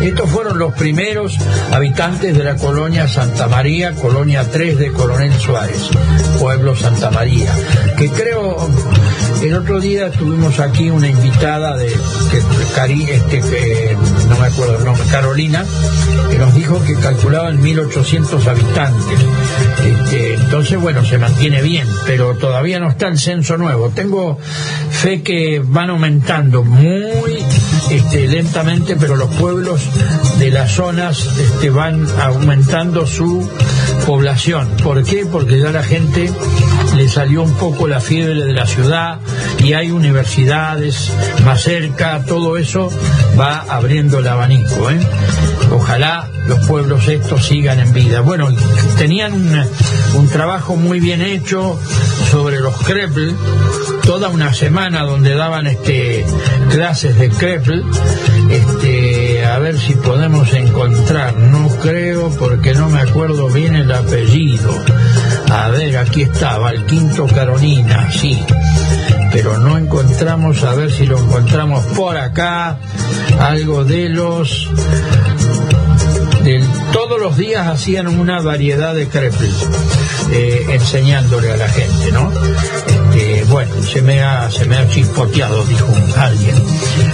[0.00, 1.36] Estos fueron los primeros
[1.72, 5.90] habitantes de la colonia Santa María, colonia 3 de Coronel Suárez,
[6.38, 7.52] pueblo Santa María,
[7.96, 8.68] que creo
[9.42, 11.92] el otro día tuvimos aquí una invitada de
[12.76, 13.96] Cari, este, que,
[14.28, 15.64] no me acuerdo el nombre, Carolina,
[16.30, 19.18] que nos dijo que calculaban 1.800 habitantes.
[19.84, 23.90] Este, entonces, bueno, se mantiene bien, pero todavía no está el censo nuevo.
[23.90, 24.38] Tengo
[24.90, 27.42] fe que van aumentando muy
[27.90, 29.80] este, lentamente, pero los pueblos
[30.38, 33.48] de las zonas este, van aumentando su
[34.06, 34.68] población.
[34.82, 35.26] ¿Por qué?
[35.26, 36.30] Porque ya la gente
[36.96, 39.20] le salió un poco la fiebre de la ciudad
[39.58, 41.12] y hay universidades
[41.44, 42.90] más cerca, todo eso
[43.38, 44.90] va abriendo el abanico.
[44.90, 45.00] ¿eh?
[45.72, 48.20] Ojalá los pueblos estos sigan en vida.
[48.20, 48.48] Bueno,
[48.98, 49.32] tenían
[50.14, 51.78] un, trabajo muy bien hecho
[52.30, 53.34] sobre los Krepl,
[54.04, 56.24] toda una semana donde daban este
[56.70, 57.82] clases de Krepl,
[58.50, 64.70] este, a ver si podemos encontrar, no creo porque no me acuerdo bien el apellido.
[65.50, 68.44] A ver, aquí estaba, el quinto Carolina, sí
[69.32, 72.76] pero no encontramos, a ver si lo encontramos por acá,
[73.40, 74.68] algo de los...
[76.92, 79.66] todos los días hacían una variedad de crepes,
[80.30, 82.30] eh, enseñándole a la gente, ¿no?
[83.52, 85.86] Bueno, se me ha, se me ha chispoteado, dijo
[86.16, 86.56] alguien.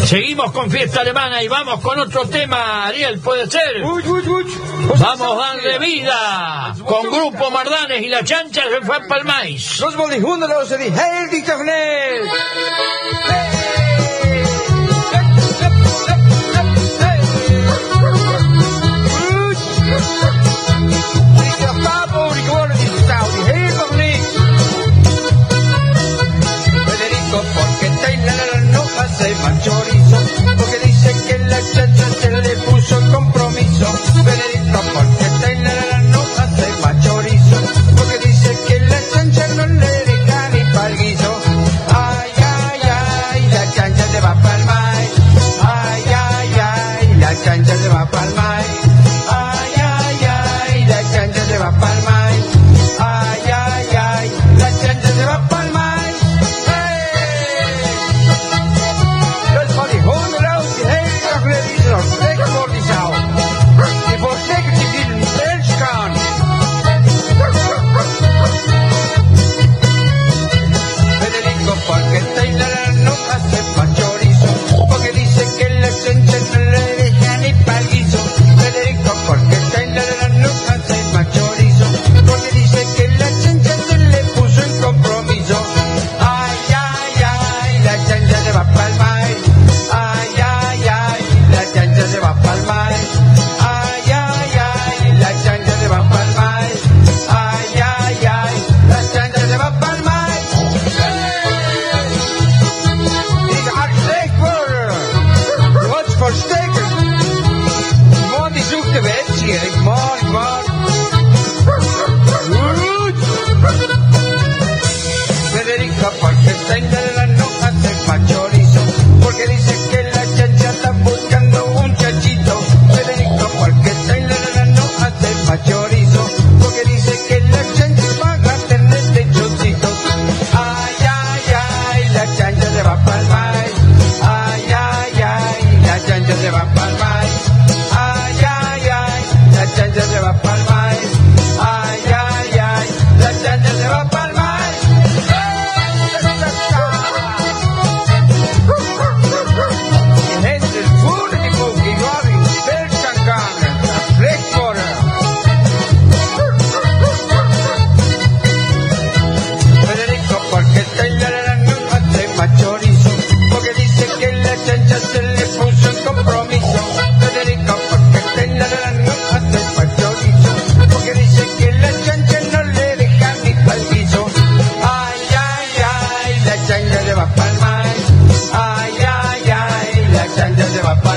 [0.06, 3.82] Seguimos con fiesta alemana y vamos con otro tema, Ariel, ¿puede ser?
[3.82, 9.80] Vamos a darle vida con Grupo Mardanes y la chancha se fue para el maíz.
[29.30, 30.16] Hace más chorizo,
[30.56, 31.97] porque dice que la chancha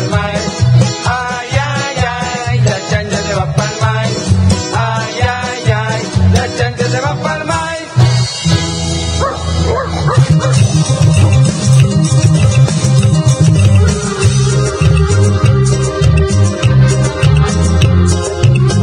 [0.10, 1.96] Ay, ay,
[2.48, 3.56] ay, la chancha va.
[3.82, 4.14] Ay,
[5.22, 7.32] ay, ay, la chancha va.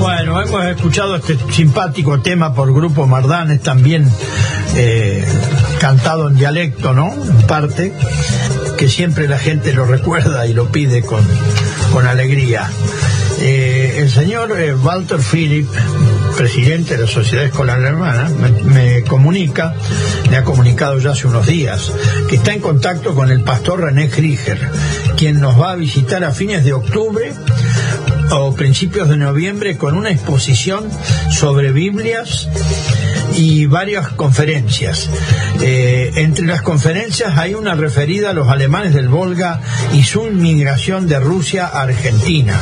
[0.00, 4.08] Bueno, hemos escuchado este simpático tema por Grupo Mardanes también.
[4.74, 5.24] Eh,
[5.80, 7.12] cantado en dialecto, ¿no?
[7.12, 7.92] En parte
[8.78, 11.20] que siempre la gente lo recuerda y lo pide con,
[11.92, 12.70] con alegría.
[13.40, 15.68] Eh, el señor eh, Walter Philip,
[16.36, 19.74] presidente de la Sociedad Escolar Alemana, me, me, comunica,
[20.30, 21.92] me ha comunicado ya hace unos días,
[22.28, 24.60] que está en contacto con el pastor René Krieger,
[25.16, 27.32] quien nos va a visitar a fines de octubre
[28.30, 30.88] o principios de noviembre con una exposición
[31.32, 32.48] sobre Biblias
[33.38, 35.08] y varias conferencias.
[35.60, 39.60] Eh, entre las conferencias hay una referida a los alemanes del Volga
[39.92, 42.60] y su inmigración de Rusia a Argentina.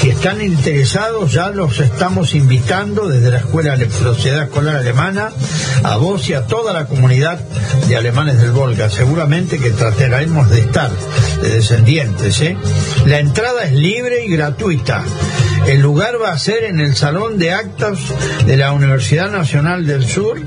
[0.00, 5.30] Si están interesados, ya los estamos invitando desde la Escuela de Sociedad Escolar Alemana
[5.82, 7.40] a vos y a toda la comunidad
[7.88, 8.90] de alemanes del Volga.
[8.90, 10.90] Seguramente que trataremos de estar,
[11.42, 12.40] de descendientes.
[12.40, 12.56] ¿eh?
[13.06, 15.02] La entrada es libre y gratuita.
[15.66, 18.14] El lugar va a ser en el Salón de Actos
[18.46, 20.40] de la Universidad Nacional del Sur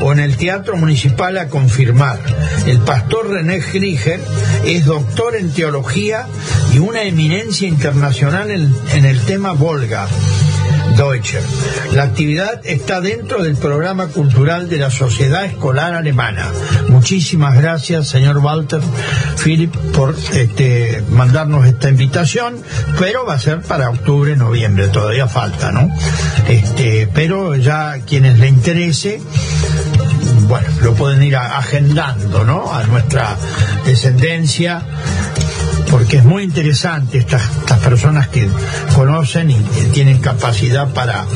[0.00, 2.18] o en el Teatro Municipal a confirmar.
[2.66, 4.20] El pastor René Grieger
[4.64, 6.26] es doctor en teología
[6.74, 10.08] y una eminencia internacional en, en el tema Volga.
[10.96, 11.42] Deutscher.
[11.92, 16.50] La actividad está dentro del programa cultural de la Sociedad Escolar Alemana.
[16.88, 18.80] Muchísimas gracias, señor Walter
[19.42, 22.56] Philip, por este, mandarnos esta invitación,
[22.98, 25.88] pero va a ser para octubre, noviembre, todavía falta, ¿no?
[26.48, 29.20] Este, pero ya quienes le interese,
[30.48, 32.72] bueno, lo pueden ir agendando, ¿no?
[32.72, 33.36] A nuestra
[33.84, 34.82] descendencia
[35.90, 38.48] porque es muy interesante estas, estas personas que
[38.94, 39.56] conocen y
[39.92, 41.26] tienen capacidad para,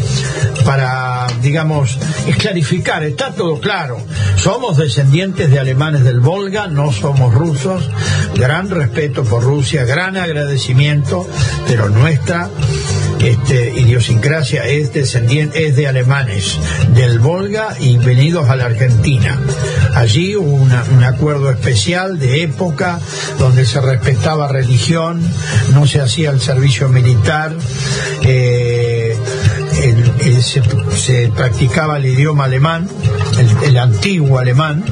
[0.64, 3.98] para, digamos, esclarificar, está todo claro.
[4.36, 7.88] Somos descendientes de alemanes del Volga, no somos rusos,
[8.34, 11.28] gran respeto por Rusia, gran agradecimiento,
[11.66, 12.48] pero nuestra
[13.22, 16.58] este, idiosincrasia es descendiente, es de alemanes
[16.94, 19.40] del Volga y venidos a la Argentina.
[19.94, 22.98] Allí hubo una, un acuerdo especial de época
[23.38, 25.20] donde se respetaba religión,
[25.72, 27.54] no se hacía el servicio militar,
[28.22, 29.16] eh,
[30.40, 30.62] se,
[30.96, 32.88] se, practicaba el idioma alemán,
[33.38, 34.84] el, el antiguo alemán,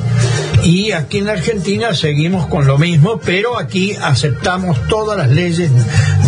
[0.64, 5.70] y aquí en la Argentina seguimos con lo mismo, pero aquí aceptamos todas las leyes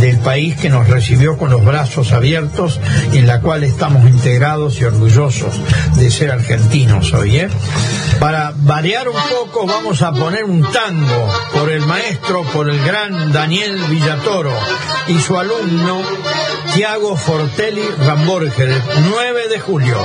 [0.00, 2.80] del país que nos recibió con los brazos abiertos
[3.12, 5.60] y en la cual estamos integrados y orgullosos
[5.96, 7.38] de ser argentinos hoy.
[7.38, 7.48] ¿eh?
[8.18, 13.32] Para variar un poco vamos a poner un tango por el maestro, por el gran
[13.32, 14.52] Daniel Villatoro
[15.08, 16.02] y su alumno
[16.74, 19.98] Tiago Fortelli Ramborger, 9 de julio.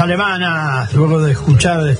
[0.00, 1.96] Alemanas, luego de escuchar,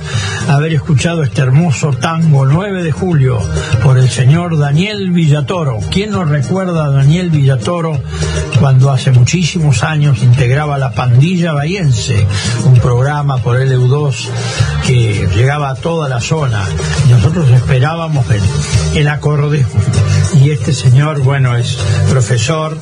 [0.49, 3.39] haber escuchado este hermoso tango 9 de julio
[3.83, 5.79] por el señor Daniel Villatoro.
[5.91, 8.01] ¿Quién nos recuerda a Daniel Villatoro
[8.59, 12.27] cuando hace muchísimos años integraba la Pandilla Bahiense,
[12.65, 14.29] un programa por LU2
[14.87, 16.65] que llegaba a toda la zona.
[17.11, 18.43] Nosotros esperábamos el,
[19.07, 19.67] el.
[20.43, 21.77] Y este señor, bueno, es
[22.11, 22.77] profesor,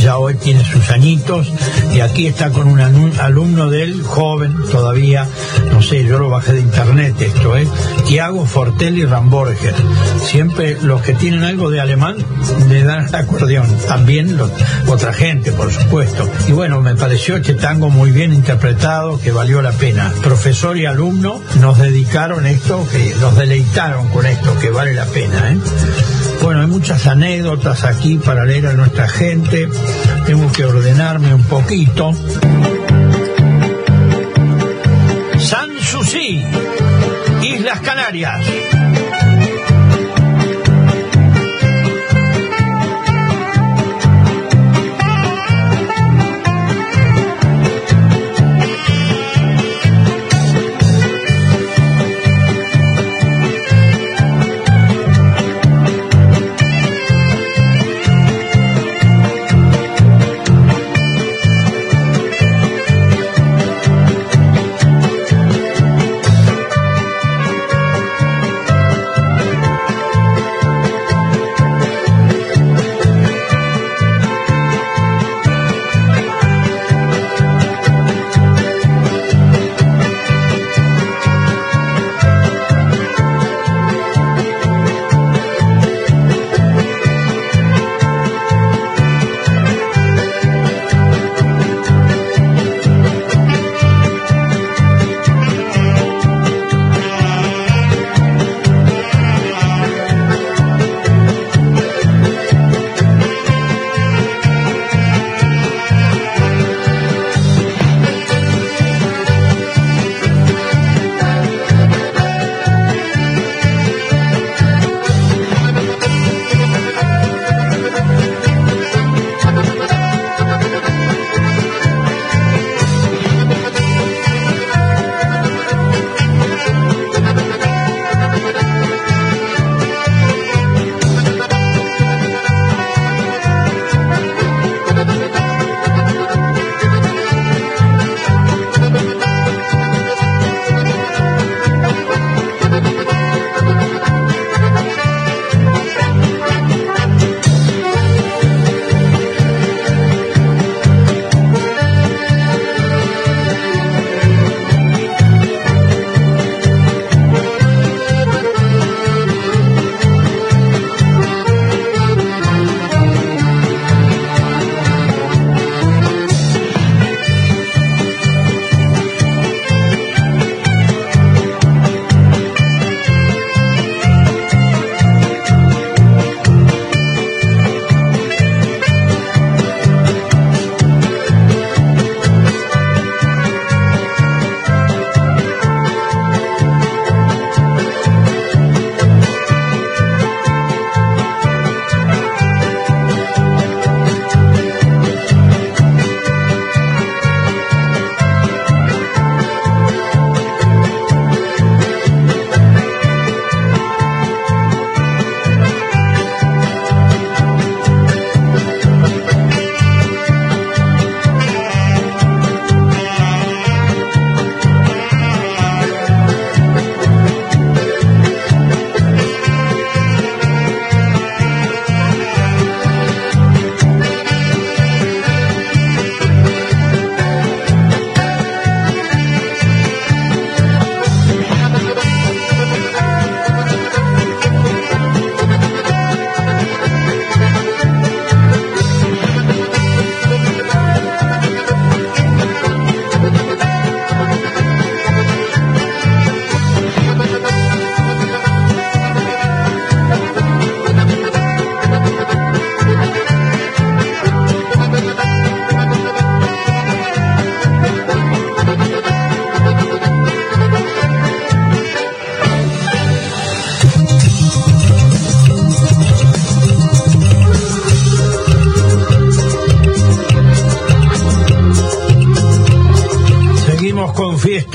[0.00, 1.48] ya hoy tiene sus añitos,
[1.94, 5.28] y aquí está con un alumno de él, joven todavía,
[5.78, 7.64] no sé, yo lo bajé de internet esto, ¿eh?
[8.04, 9.76] Tiago Fortelli Ramborger.
[10.20, 12.16] Siempre los que tienen algo de alemán
[12.68, 13.68] le dan el acordeón.
[13.86, 14.36] También
[14.88, 16.28] otra gente, por supuesto.
[16.48, 20.12] Y bueno, me pareció este tango muy bien interpretado, que valió la pena.
[20.20, 25.52] Profesor y alumno nos dedicaron esto, que nos deleitaron con esto, que vale la pena,
[25.52, 25.58] ¿eh?
[26.42, 29.68] Bueno, hay muchas anécdotas aquí para leer a nuestra gente.
[30.26, 32.12] Tengo que ordenarme un poquito.
[37.42, 38.77] Islas Canarias.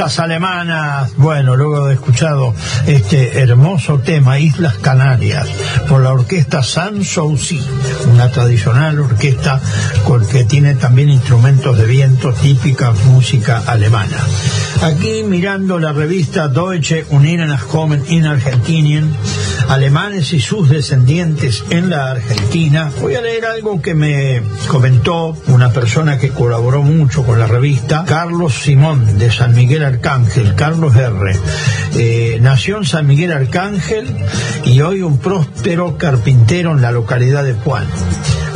[0.04, 1.14] Alemanas.
[1.16, 2.54] Bueno, luego de escuchado
[2.86, 5.48] este hermoso tema, Islas Canarias,
[5.88, 7.62] por la orquesta Sanssouci,
[8.12, 9.62] una tradicional orquesta
[10.30, 14.18] que tiene también instrumentos de viento típica música alemana.
[14.82, 19.16] Aquí mirando la revista Deutsche Unionenachkommen in Argentinien,
[19.74, 25.72] alemanes y sus descendientes en la Argentina, voy a leer algo que me comentó una
[25.72, 31.36] persona que colaboró mucho con la revista, Carlos Simón de San Miguel Arcángel, Carlos R.
[31.96, 34.16] Eh, nació en San Miguel Arcángel
[34.64, 37.88] y hoy un próspero carpintero en la localidad de Juan.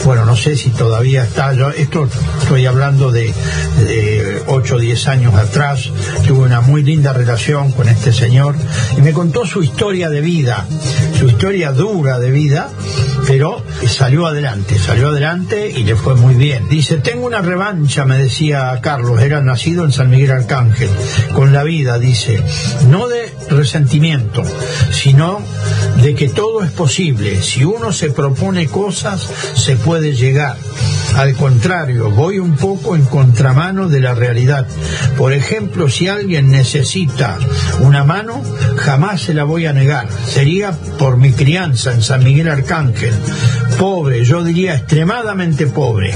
[0.06, 2.08] Bueno, no sé si todavía está, yo esto
[2.48, 3.34] estoy hablando de,
[3.86, 5.92] de 8 o 10 años atrás,
[6.26, 8.56] tuve una muy linda relación con este señor
[8.98, 10.66] y me contó su historia de vida,
[11.20, 12.70] su historia dura de vida,
[13.28, 16.70] pero salió adelante, salió adelante y le fue muy bien.
[16.70, 20.90] Dice, tengo una revancha, me decía Carlos, era nacido en San Miguel Arcángel,
[21.36, 22.42] con la vida, dice,
[22.90, 24.44] no de resentimiento,
[24.92, 25.42] sino
[26.02, 27.42] de que todo es posible.
[27.42, 30.56] Si uno se propone cosas, se puede llegar.
[31.16, 34.68] Al contrario, voy un poco en contramano de la realidad.
[35.18, 37.38] Por ejemplo, si alguien necesita
[37.80, 38.42] una mano,
[38.78, 40.08] jamás se la voy a negar.
[40.28, 43.14] Sería por mi crianza en San Miguel Arcángel.
[43.78, 46.12] Pobre, yo diría extremadamente pobre.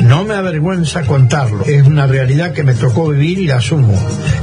[0.00, 1.64] No me avergüenza contarlo.
[1.64, 3.94] Es una realidad que me tocó vivir y la asumo.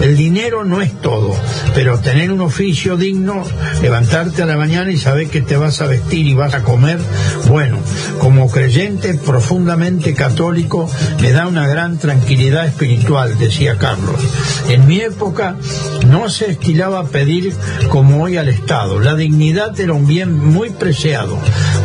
[0.02, 1.36] El dinero no es todo,
[1.76, 3.44] pero tener un oficio digno,
[3.82, 6.98] levantarte a la mañana y saber que te vas a vestir y vas a comer,
[7.48, 7.78] bueno,
[8.20, 10.90] como creyente profundamente católico,
[11.22, 14.20] me da una gran tranquilidad espiritual, decía Carlos.
[14.70, 15.58] En mi época
[16.08, 17.54] no se estilaba pedir
[17.90, 19.00] como hoy al Estado.
[19.00, 21.38] La dignidad era un bien muy preciado.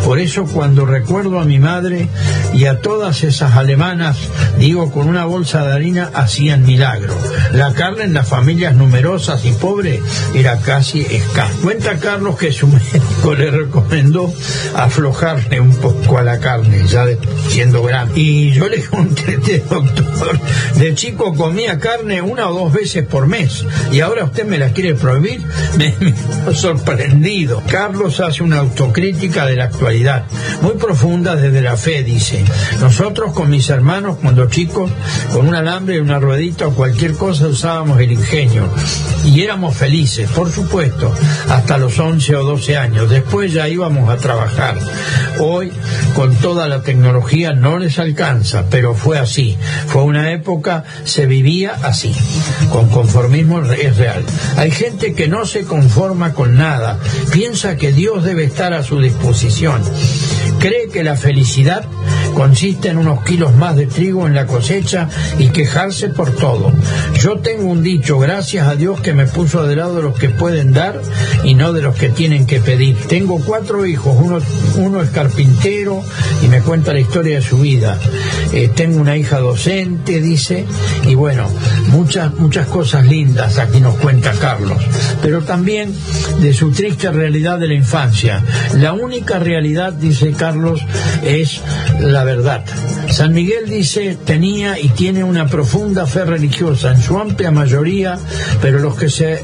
[0.04, 2.08] Por eso cuando recuerdo a mi madre
[2.52, 4.16] y a todas esas alemanas,
[4.58, 7.14] digo, con una bolsa de harina hacían milagro.
[7.52, 10.00] La carne en las familias numerosas y pobres
[10.34, 11.52] era casi escasa.
[11.62, 14.32] Cuenta Carlos que su médico le recomendó
[14.74, 17.06] aflojarle un poco a la carne, ya
[17.48, 18.20] siendo grande.
[18.20, 20.38] Y yo le contesté, doctor,
[20.76, 24.70] de chico comía carne una o dos veces por mes y ahora usted me la
[24.70, 25.40] quiere prohibir.
[25.78, 27.62] Me, me sorprendido.
[27.70, 30.24] Carlos hace una autocrítica de la actualidad,
[30.68, 32.44] muy profunda desde la fe, dice.
[32.78, 34.90] Nosotros con mis hermanos, cuando chicos,
[35.32, 38.68] con un alambre y una ruedita o cualquier cosa usábamos el ingenio
[39.24, 41.10] y éramos felices, por supuesto,
[41.48, 43.08] hasta los 11 o 12 años.
[43.08, 44.78] Después ya íbamos a trabajar.
[45.40, 45.72] Hoy,
[46.14, 49.56] con toda la tecnología, no les alcanza, pero fue así.
[49.86, 52.14] Fue una época, se vivía así.
[52.70, 54.22] Con conformismo es real.
[54.56, 56.98] Hay gente que no se conforma con nada,
[57.32, 59.82] piensa que Dios debe estar a su disposición.
[60.58, 61.84] Cree que la felicidad
[62.34, 66.72] consiste en unos kilos más de trigo en la cosecha y quejarse por todo.
[67.20, 70.72] Yo tengo un dicho, gracias a Dios que me puso de lado los que pueden
[70.72, 71.00] dar
[71.44, 72.96] y no de los que tienen que pedir.
[73.08, 74.38] Tengo cuatro hijos, uno,
[74.76, 76.02] uno es carpintero
[76.42, 77.98] y me cuenta la historia de su vida.
[78.52, 80.64] Eh, tengo una hija docente, dice,
[81.06, 81.48] y bueno,
[81.88, 84.82] muchas, muchas cosas lindas aquí nos cuenta Carlos,
[85.22, 85.94] pero también
[86.40, 88.42] de su triste realidad de la infancia.
[88.74, 90.47] La única realidad, dice Carlos,
[91.22, 91.60] es
[92.00, 92.64] la verdad.
[93.10, 98.18] San Miguel dice tenía y tiene una profunda fe religiosa en su amplia mayoría,
[98.60, 99.42] pero los que se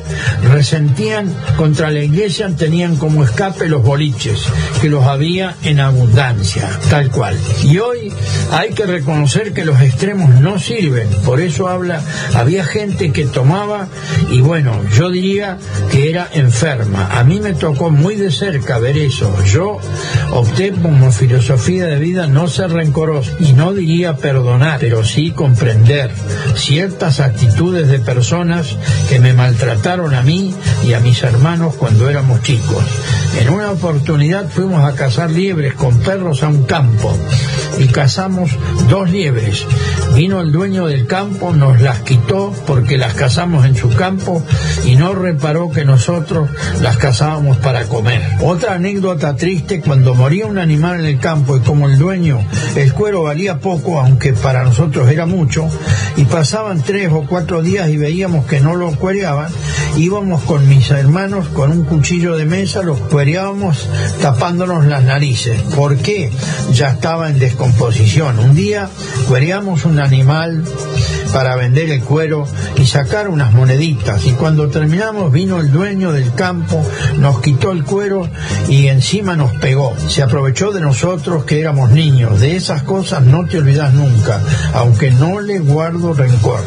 [0.53, 4.41] resentían contra la iglesia tenían como escape los boliches,
[4.81, 7.37] que los había en abundancia, tal cual.
[7.65, 8.13] Y hoy
[8.53, 12.01] hay que reconocer que los extremos no sirven, por eso habla,
[12.35, 13.89] había gente que tomaba
[14.31, 15.59] y bueno, yo diría
[15.91, 17.09] que era enferma.
[17.13, 19.33] A mí me tocó muy de cerca ver eso.
[19.45, 19.79] Yo
[20.33, 26.13] opté como filosofía de vida no ser rencoroso y no diría perdonar, pero sí comprender
[26.55, 28.77] ciertas actitudes de personas
[29.09, 30.55] que me maltrataron a mí
[30.87, 32.85] y a mis hermanos cuando éramos chicos.
[33.41, 37.13] En una oportunidad fuimos a cazar liebres con perros a un campo
[37.79, 38.51] y cazamos
[38.89, 39.67] dos liebres.
[40.15, 44.45] Vino el dueño del campo, nos las quitó porque las cazamos en su campo
[44.85, 46.49] y no reparó que nosotros
[46.81, 48.23] las cazábamos para comer.
[48.41, 52.39] Otra anécdota triste, cuando moría un animal en el campo y como el dueño,
[52.77, 55.69] el cuero valía poco, aunque para nosotros era mucho,
[56.17, 59.51] y pasaban tres o cuatro días y veíamos que no lo cuereaban,
[59.97, 63.89] íbamos con mis hermanos con un cuchillo de mesa, los cuereábamos
[64.21, 65.61] tapándonos las narices.
[65.75, 66.31] ¿Por qué?
[66.73, 68.39] Ya estaba en descomposición.
[68.39, 68.89] Un día
[69.29, 70.65] cuereamos un animal
[71.35, 74.25] para vender el cuero y sacar unas moneditas.
[74.25, 76.81] Y cuando terminamos vino el dueño del campo,
[77.19, 78.29] nos quitó el cuero
[78.69, 79.97] y encima nos pegó.
[80.09, 82.39] Se aprovechó de nosotros que éramos niños.
[82.39, 84.41] De esas cosas no te olvidas nunca,
[84.75, 86.61] aunque no le guardo rencor.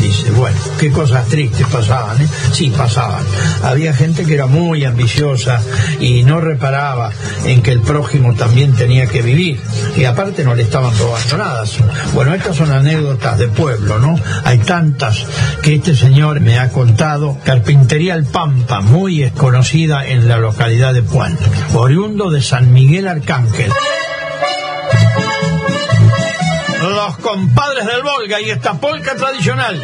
[0.00, 2.28] Dice, bueno, qué cosas tristes pasaban, ¿eh?
[2.52, 3.22] Sí, pasaban.
[3.62, 5.60] Había gente que era muy ambiciosa
[6.00, 7.10] y no reparaba
[7.44, 9.60] en que el prójimo también tenía que vivir.
[9.96, 11.62] Y aparte no le estaban robando nada.
[12.14, 14.07] Bueno, estas son anécdotas de pueblo, ¿no?
[14.44, 15.26] Hay tantas
[15.62, 17.38] que este señor me ha contado.
[17.44, 21.36] Carpintería El Pampa, muy conocida en la localidad de Puan,
[21.74, 23.70] oriundo de San Miguel Arcángel.
[26.80, 29.82] Los compadres del Volga y esta polca tradicional.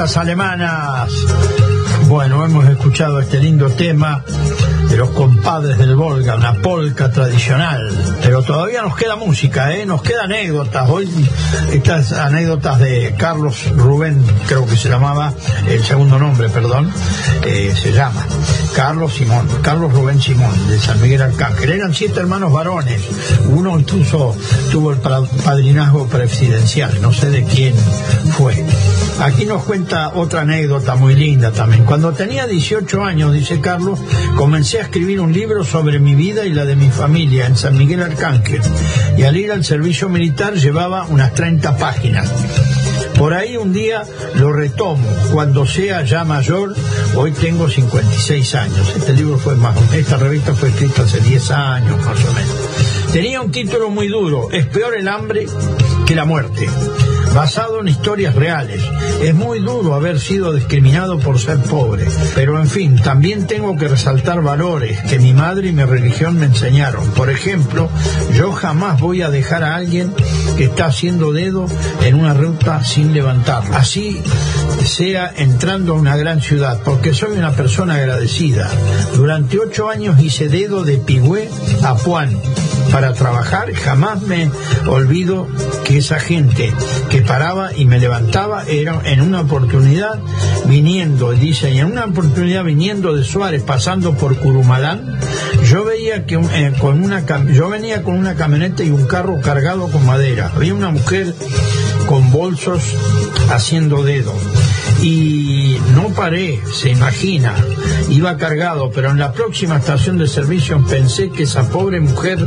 [0.00, 1.12] Alemanas.
[2.08, 4.24] Bueno, hemos escuchado este lindo tema
[4.90, 7.90] de los compadres del Volga, una polca tradicional.
[8.22, 9.86] Pero todavía nos queda música, ¿eh?
[9.86, 10.88] nos queda anécdotas.
[10.90, 11.08] Hoy
[11.72, 15.32] estas anécdotas de Carlos Rubén, creo que se llamaba,
[15.68, 16.90] el segundo nombre, perdón,
[17.46, 18.26] eh, se llama
[18.74, 21.70] Carlos Simón, Carlos Rubén Simón, de San Miguel Arcángel.
[21.70, 23.00] Eran siete hermanos varones,
[23.46, 24.34] uno incluso
[24.72, 27.74] tuvo el pa- padrinazgo presidencial, no sé de quién
[28.36, 28.64] fue.
[29.22, 31.84] Aquí nos cuenta otra anécdota muy linda también.
[31.84, 34.00] Cuando tenía 18 años, dice Carlos,
[34.34, 37.76] comencé a escribir un libro sobre mi vida y la de mi familia en San
[37.76, 38.62] Miguel Arcángel.
[39.16, 42.28] Y al ir al servicio militar llevaba unas 30 páginas.
[43.18, 44.04] Por ahí un día
[44.36, 46.74] lo retomo, cuando sea ya mayor,
[47.14, 48.94] hoy tengo 56 años.
[48.96, 53.12] Este libro fue más, esta revista fue escrita hace 10 años más o menos.
[53.12, 55.46] Tenía un título muy duro, es peor el hambre
[56.06, 56.66] que la muerte,
[57.34, 58.82] basado en historias reales.
[59.22, 63.88] Es muy duro haber sido discriminado por ser pobre, pero en fin, también tengo que
[63.88, 67.06] resaltar valores que mi madre y mi religión me enseñaron.
[67.10, 67.88] Por ejemplo,
[68.34, 70.12] yo jamás voy a dejar a alguien
[70.56, 71.66] que está haciendo dedo
[72.02, 73.62] en una ruta sin levantar.
[73.74, 74.22] Así
[74.84, 78.70] sea entrando a una gran ciudad, porque soy una persona agradecida.
[79.14, 81.48] Durante ocho años hice dedo de Pigüé
[81.82, 82.36] a Puan
[82.90, 84.50] para trabajar, jamás me
[84.86, 85.46] olvido
[85.84, 86.72] que esa gente
[87.08, 90.18] que paraba y me levantaba era en una oportunidad
[90.66, 95.18] viniendo, dice, y en una oportunidad viniendo de Suárez, pasando por Curumalán,
[95.64, 99.88] yo veía que eh, con una yo venía con una camioneta y un carro cargado
[99.88, 100.50] con madera.
[100.54, 101.34] Había una mujer
[102.06, 102.82] con bolsos
[103.50, 104.34] haciendo dedo.
[105.02, 107.54] Y no paré, se imagina,
[108.10, 112.38] iba cargado, pero en la próxima estación de servicio pensé que esa pobre mujer,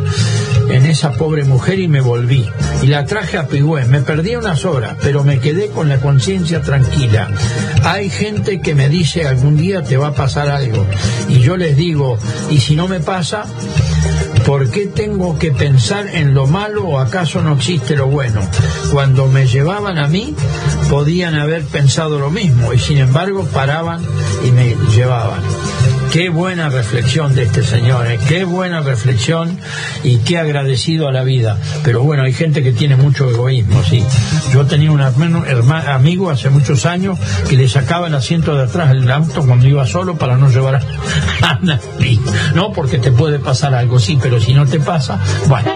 [0.70, 2.48] en esa pobre mujer y me volví.
[2.84, 6.62] Y la traje a Pigüé, me perdí unas horas, pero me quedé con la conciencia
[6.62, 7.30] tranquila.
[7.86, 10.86] Hay gente que me dice algún día te va a pasar algo.
[11.30, 12.20] Y yo les digo,
[12.52, 13.46] ¿y si no me pasa?
[14.46, 18.42] ¿Por qué tengo que pensar en lo malo o acaso no existe lo bueno?
[18.92, 20.36] Cuando me llevaban a mí,
[20.90, 22.43] podían haber pensado lo mismo
[22.74, 24.02] y sin embargo paraban
[24.45, 25.41] y me llevaban.
[26.11, 28.20] Qué buena reflexión de este señor, ¿eh?
[28.28, 29.57] qué buena reflexión
[30.03, 31.57] y qué agradecido a la vida.
[31.84, 34.03] Pero bueno, hay gente que tiene mucho egoísmo, sí.
[34.53, 37.18] Yo tenía un hermano, herma- amigo hace muchos años
[37.49, 40.76] que le sacaba el asiento de atrás del auto cuando iba solo para no llevar
[41.41, 42.20] a nadie.
[42.53, 45.72] No, porque te puede pasar algo, sí, pero si no te pasa, bueno.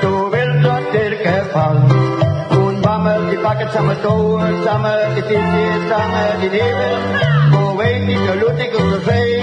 [0.00, 0.82] Toe wil dat
[1.22, 1.76] geval.
[2.50, 6.98] Een bammel die pakken pakken samen touwen, samen de fietsje, samen die neven.
[7.52, 9.42] Go weet niet, zo loet ik op de vee.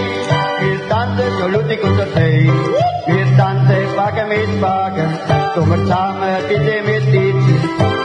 [0.59, 2.84] Wir tanzen, zo loet ik op de vee.
[3.69, 5.09] taken mit wagen,
[5.55, 7.35] door samen kije met dit.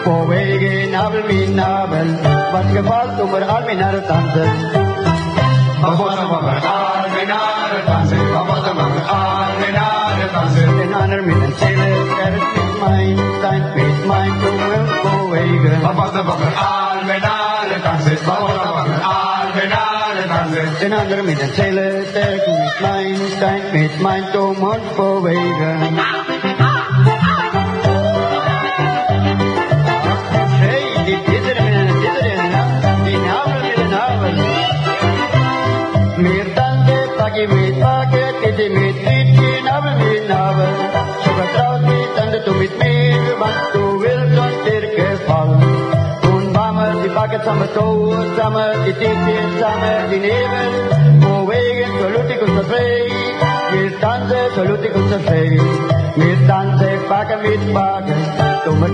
[0.05, 2.09] Powege nabel min nabel,
[2.53, 4.45] wat geval door al minar tante.
[5.81, 10.63] Babos babar al minar tante, babos babar al minar tante.
[10.79, 15.73] Den ander min en zele kerk is mijn, zijn is mijn, toen we powege.
[15.83, 18.80] Babos babar al minar tante, babos babar
[20.81, 20.91] dansen.
[20.91, 25.23] Den anderen mit den Zählen, der ist mit mein, dein mit mein, du musst go
[25.25, 25.99] wegen.
[30.61, 32.51] Hey, die Titteren mit den Titteren,
[33.07, 34.35] die Nabel mit den Nabel.
[36.17, 40.69] Mir tante, paki mit pake, titi mit titi, Nabel mit Nabel.
[41.25, 43.80] So vertraut die Tante du mit mir, was du willst
[47.31, 50.73] maken, samen kouwen, samen eten, samen dineren.
[51.21, 53.13] Bewegen, salute con de rey,
[53.73, 55.61] mis dansen, salute con de rey.
[56.17, 58.17] Mis dansen, pakken, mis pakken,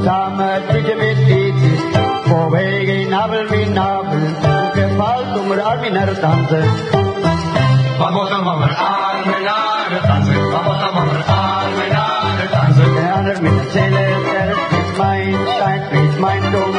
[0.04, 0.44] samen,
[3.08, 4.20] nabel, mis nabel,
[4.74, 6.64] gefalt, doen we armen naar dansen.
[7.98, 12.96] Vamos a mamar armen naar de dansen, vamos a mamar armen naar de dansen.
[13.12, 13.74] En met
[14.70, 16.76] is mijn tijd, is mijn domen.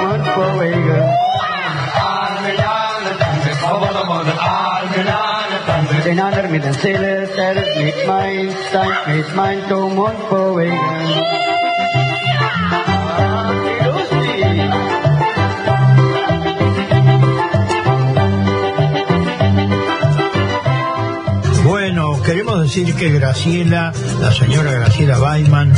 [6.06, 10.72] Den anderen mit der Zelle, der ist mit mein, dein mit mein, dumm und lustig.
[21.66, 25.74] Bueno, queremos decir que Graciela, la señora Graciela Baiman,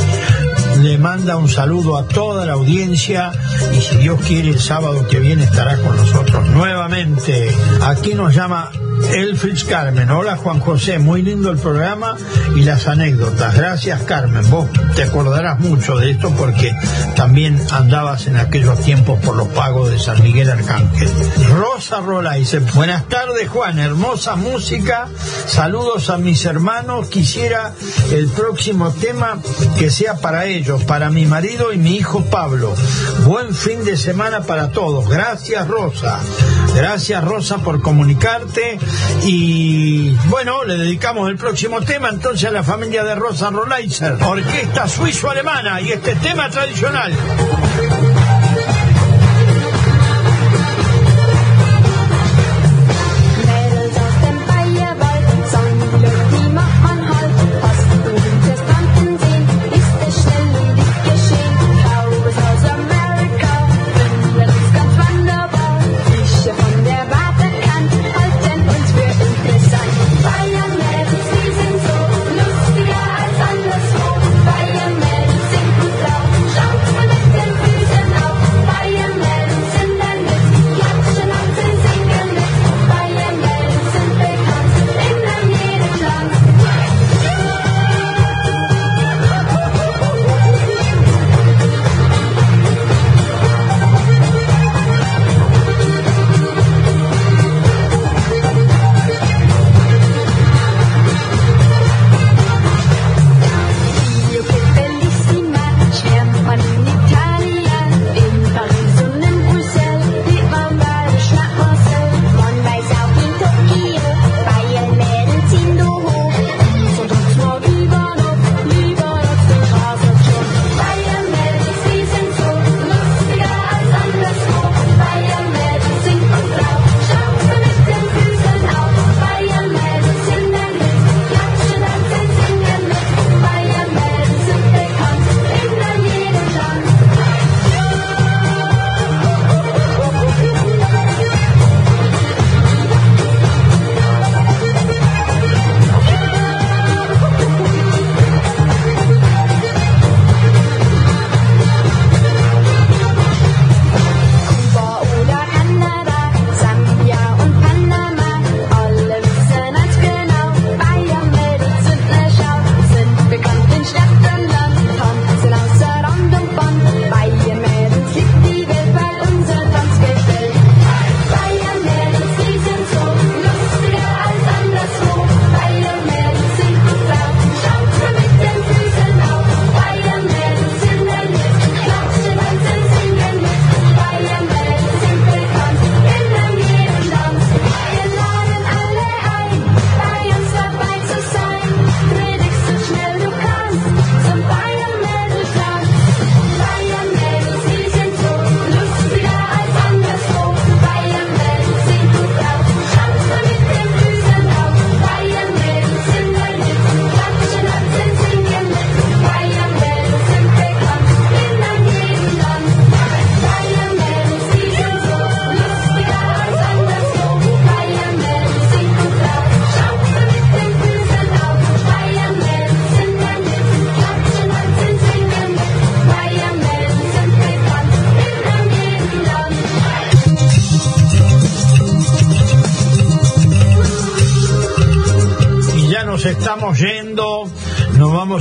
[0.82, 3.32] le manda un saludo a toda la audiencia
[3.76, 7.50] y si Dios quiere el sábado que viene estará con nosotros nuevamente.
[7.82, 8.72] Aquí nos llama
[9.14, 10.10] Elfrich Carmen.
[10.10, 12.16] Hola Juan José, muy lindo el programa
[12.56, 13.56] y las anécdotas.
[13.56, 14.48] Gracias Carmen.
[14.50, 16.72] Vos te acordarás mucho de esto porque
[17.16, 21.08] también andabas en aquellos tiempos por los pagos de San Miguel Arcángel.
[21.54, 25.08] Rosa Rola dice, buenas tardes Juan, hermosa música,
[25.46, 27.72] saludos a mis hermanos, quisiera
[28.12, 29.38] el próximo tema
[29.78, 32.74] que sea para ellos, para mi marido y mi hijo Pablo.
[33.24, 35.08] Buen fin de semana para todos.
[35.08, 36.20] Gracias Rosa.
[36.74, 38.78] Gracias Rosa por comunicarte
[39.24, 44.88] y bueno, le dedicamos el próximo tema entonces a la familia de Rosa Rolaiser, orquesta
[44.88, 47.12] suizo-alemana y este tema tradicional.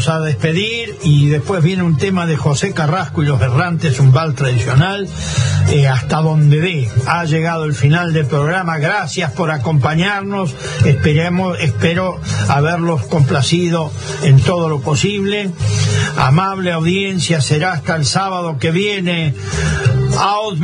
[0.07, 4.33] A despedir y después viene un tema de José Carrasco y los errantes, un bal
[4.33, 5.07] tradicional,
[5.69, 6.89] eh, hasta donde dé.
[7.05, 10.55] Ha llegado el final del programa, gracias por acompañarnos,
[10.85, 13.91] esperemos, espero haberlos complacido
[14.23, 15.51] en todo lo posible.
[16.15, 19.33] Amable audiencia, será hasta el sábado que viene.
[20.17, 20.59] Auf.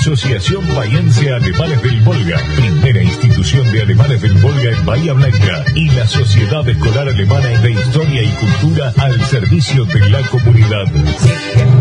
[0.00, 5.90] Asociación Bahiense Alemanes del Volga, primera institución de alemanes del Volga en Bahía Blanca, y
[5.90, 11.79] la Sociedad Escolar Alemana de Historia y Cultura al servicio de la comunidad.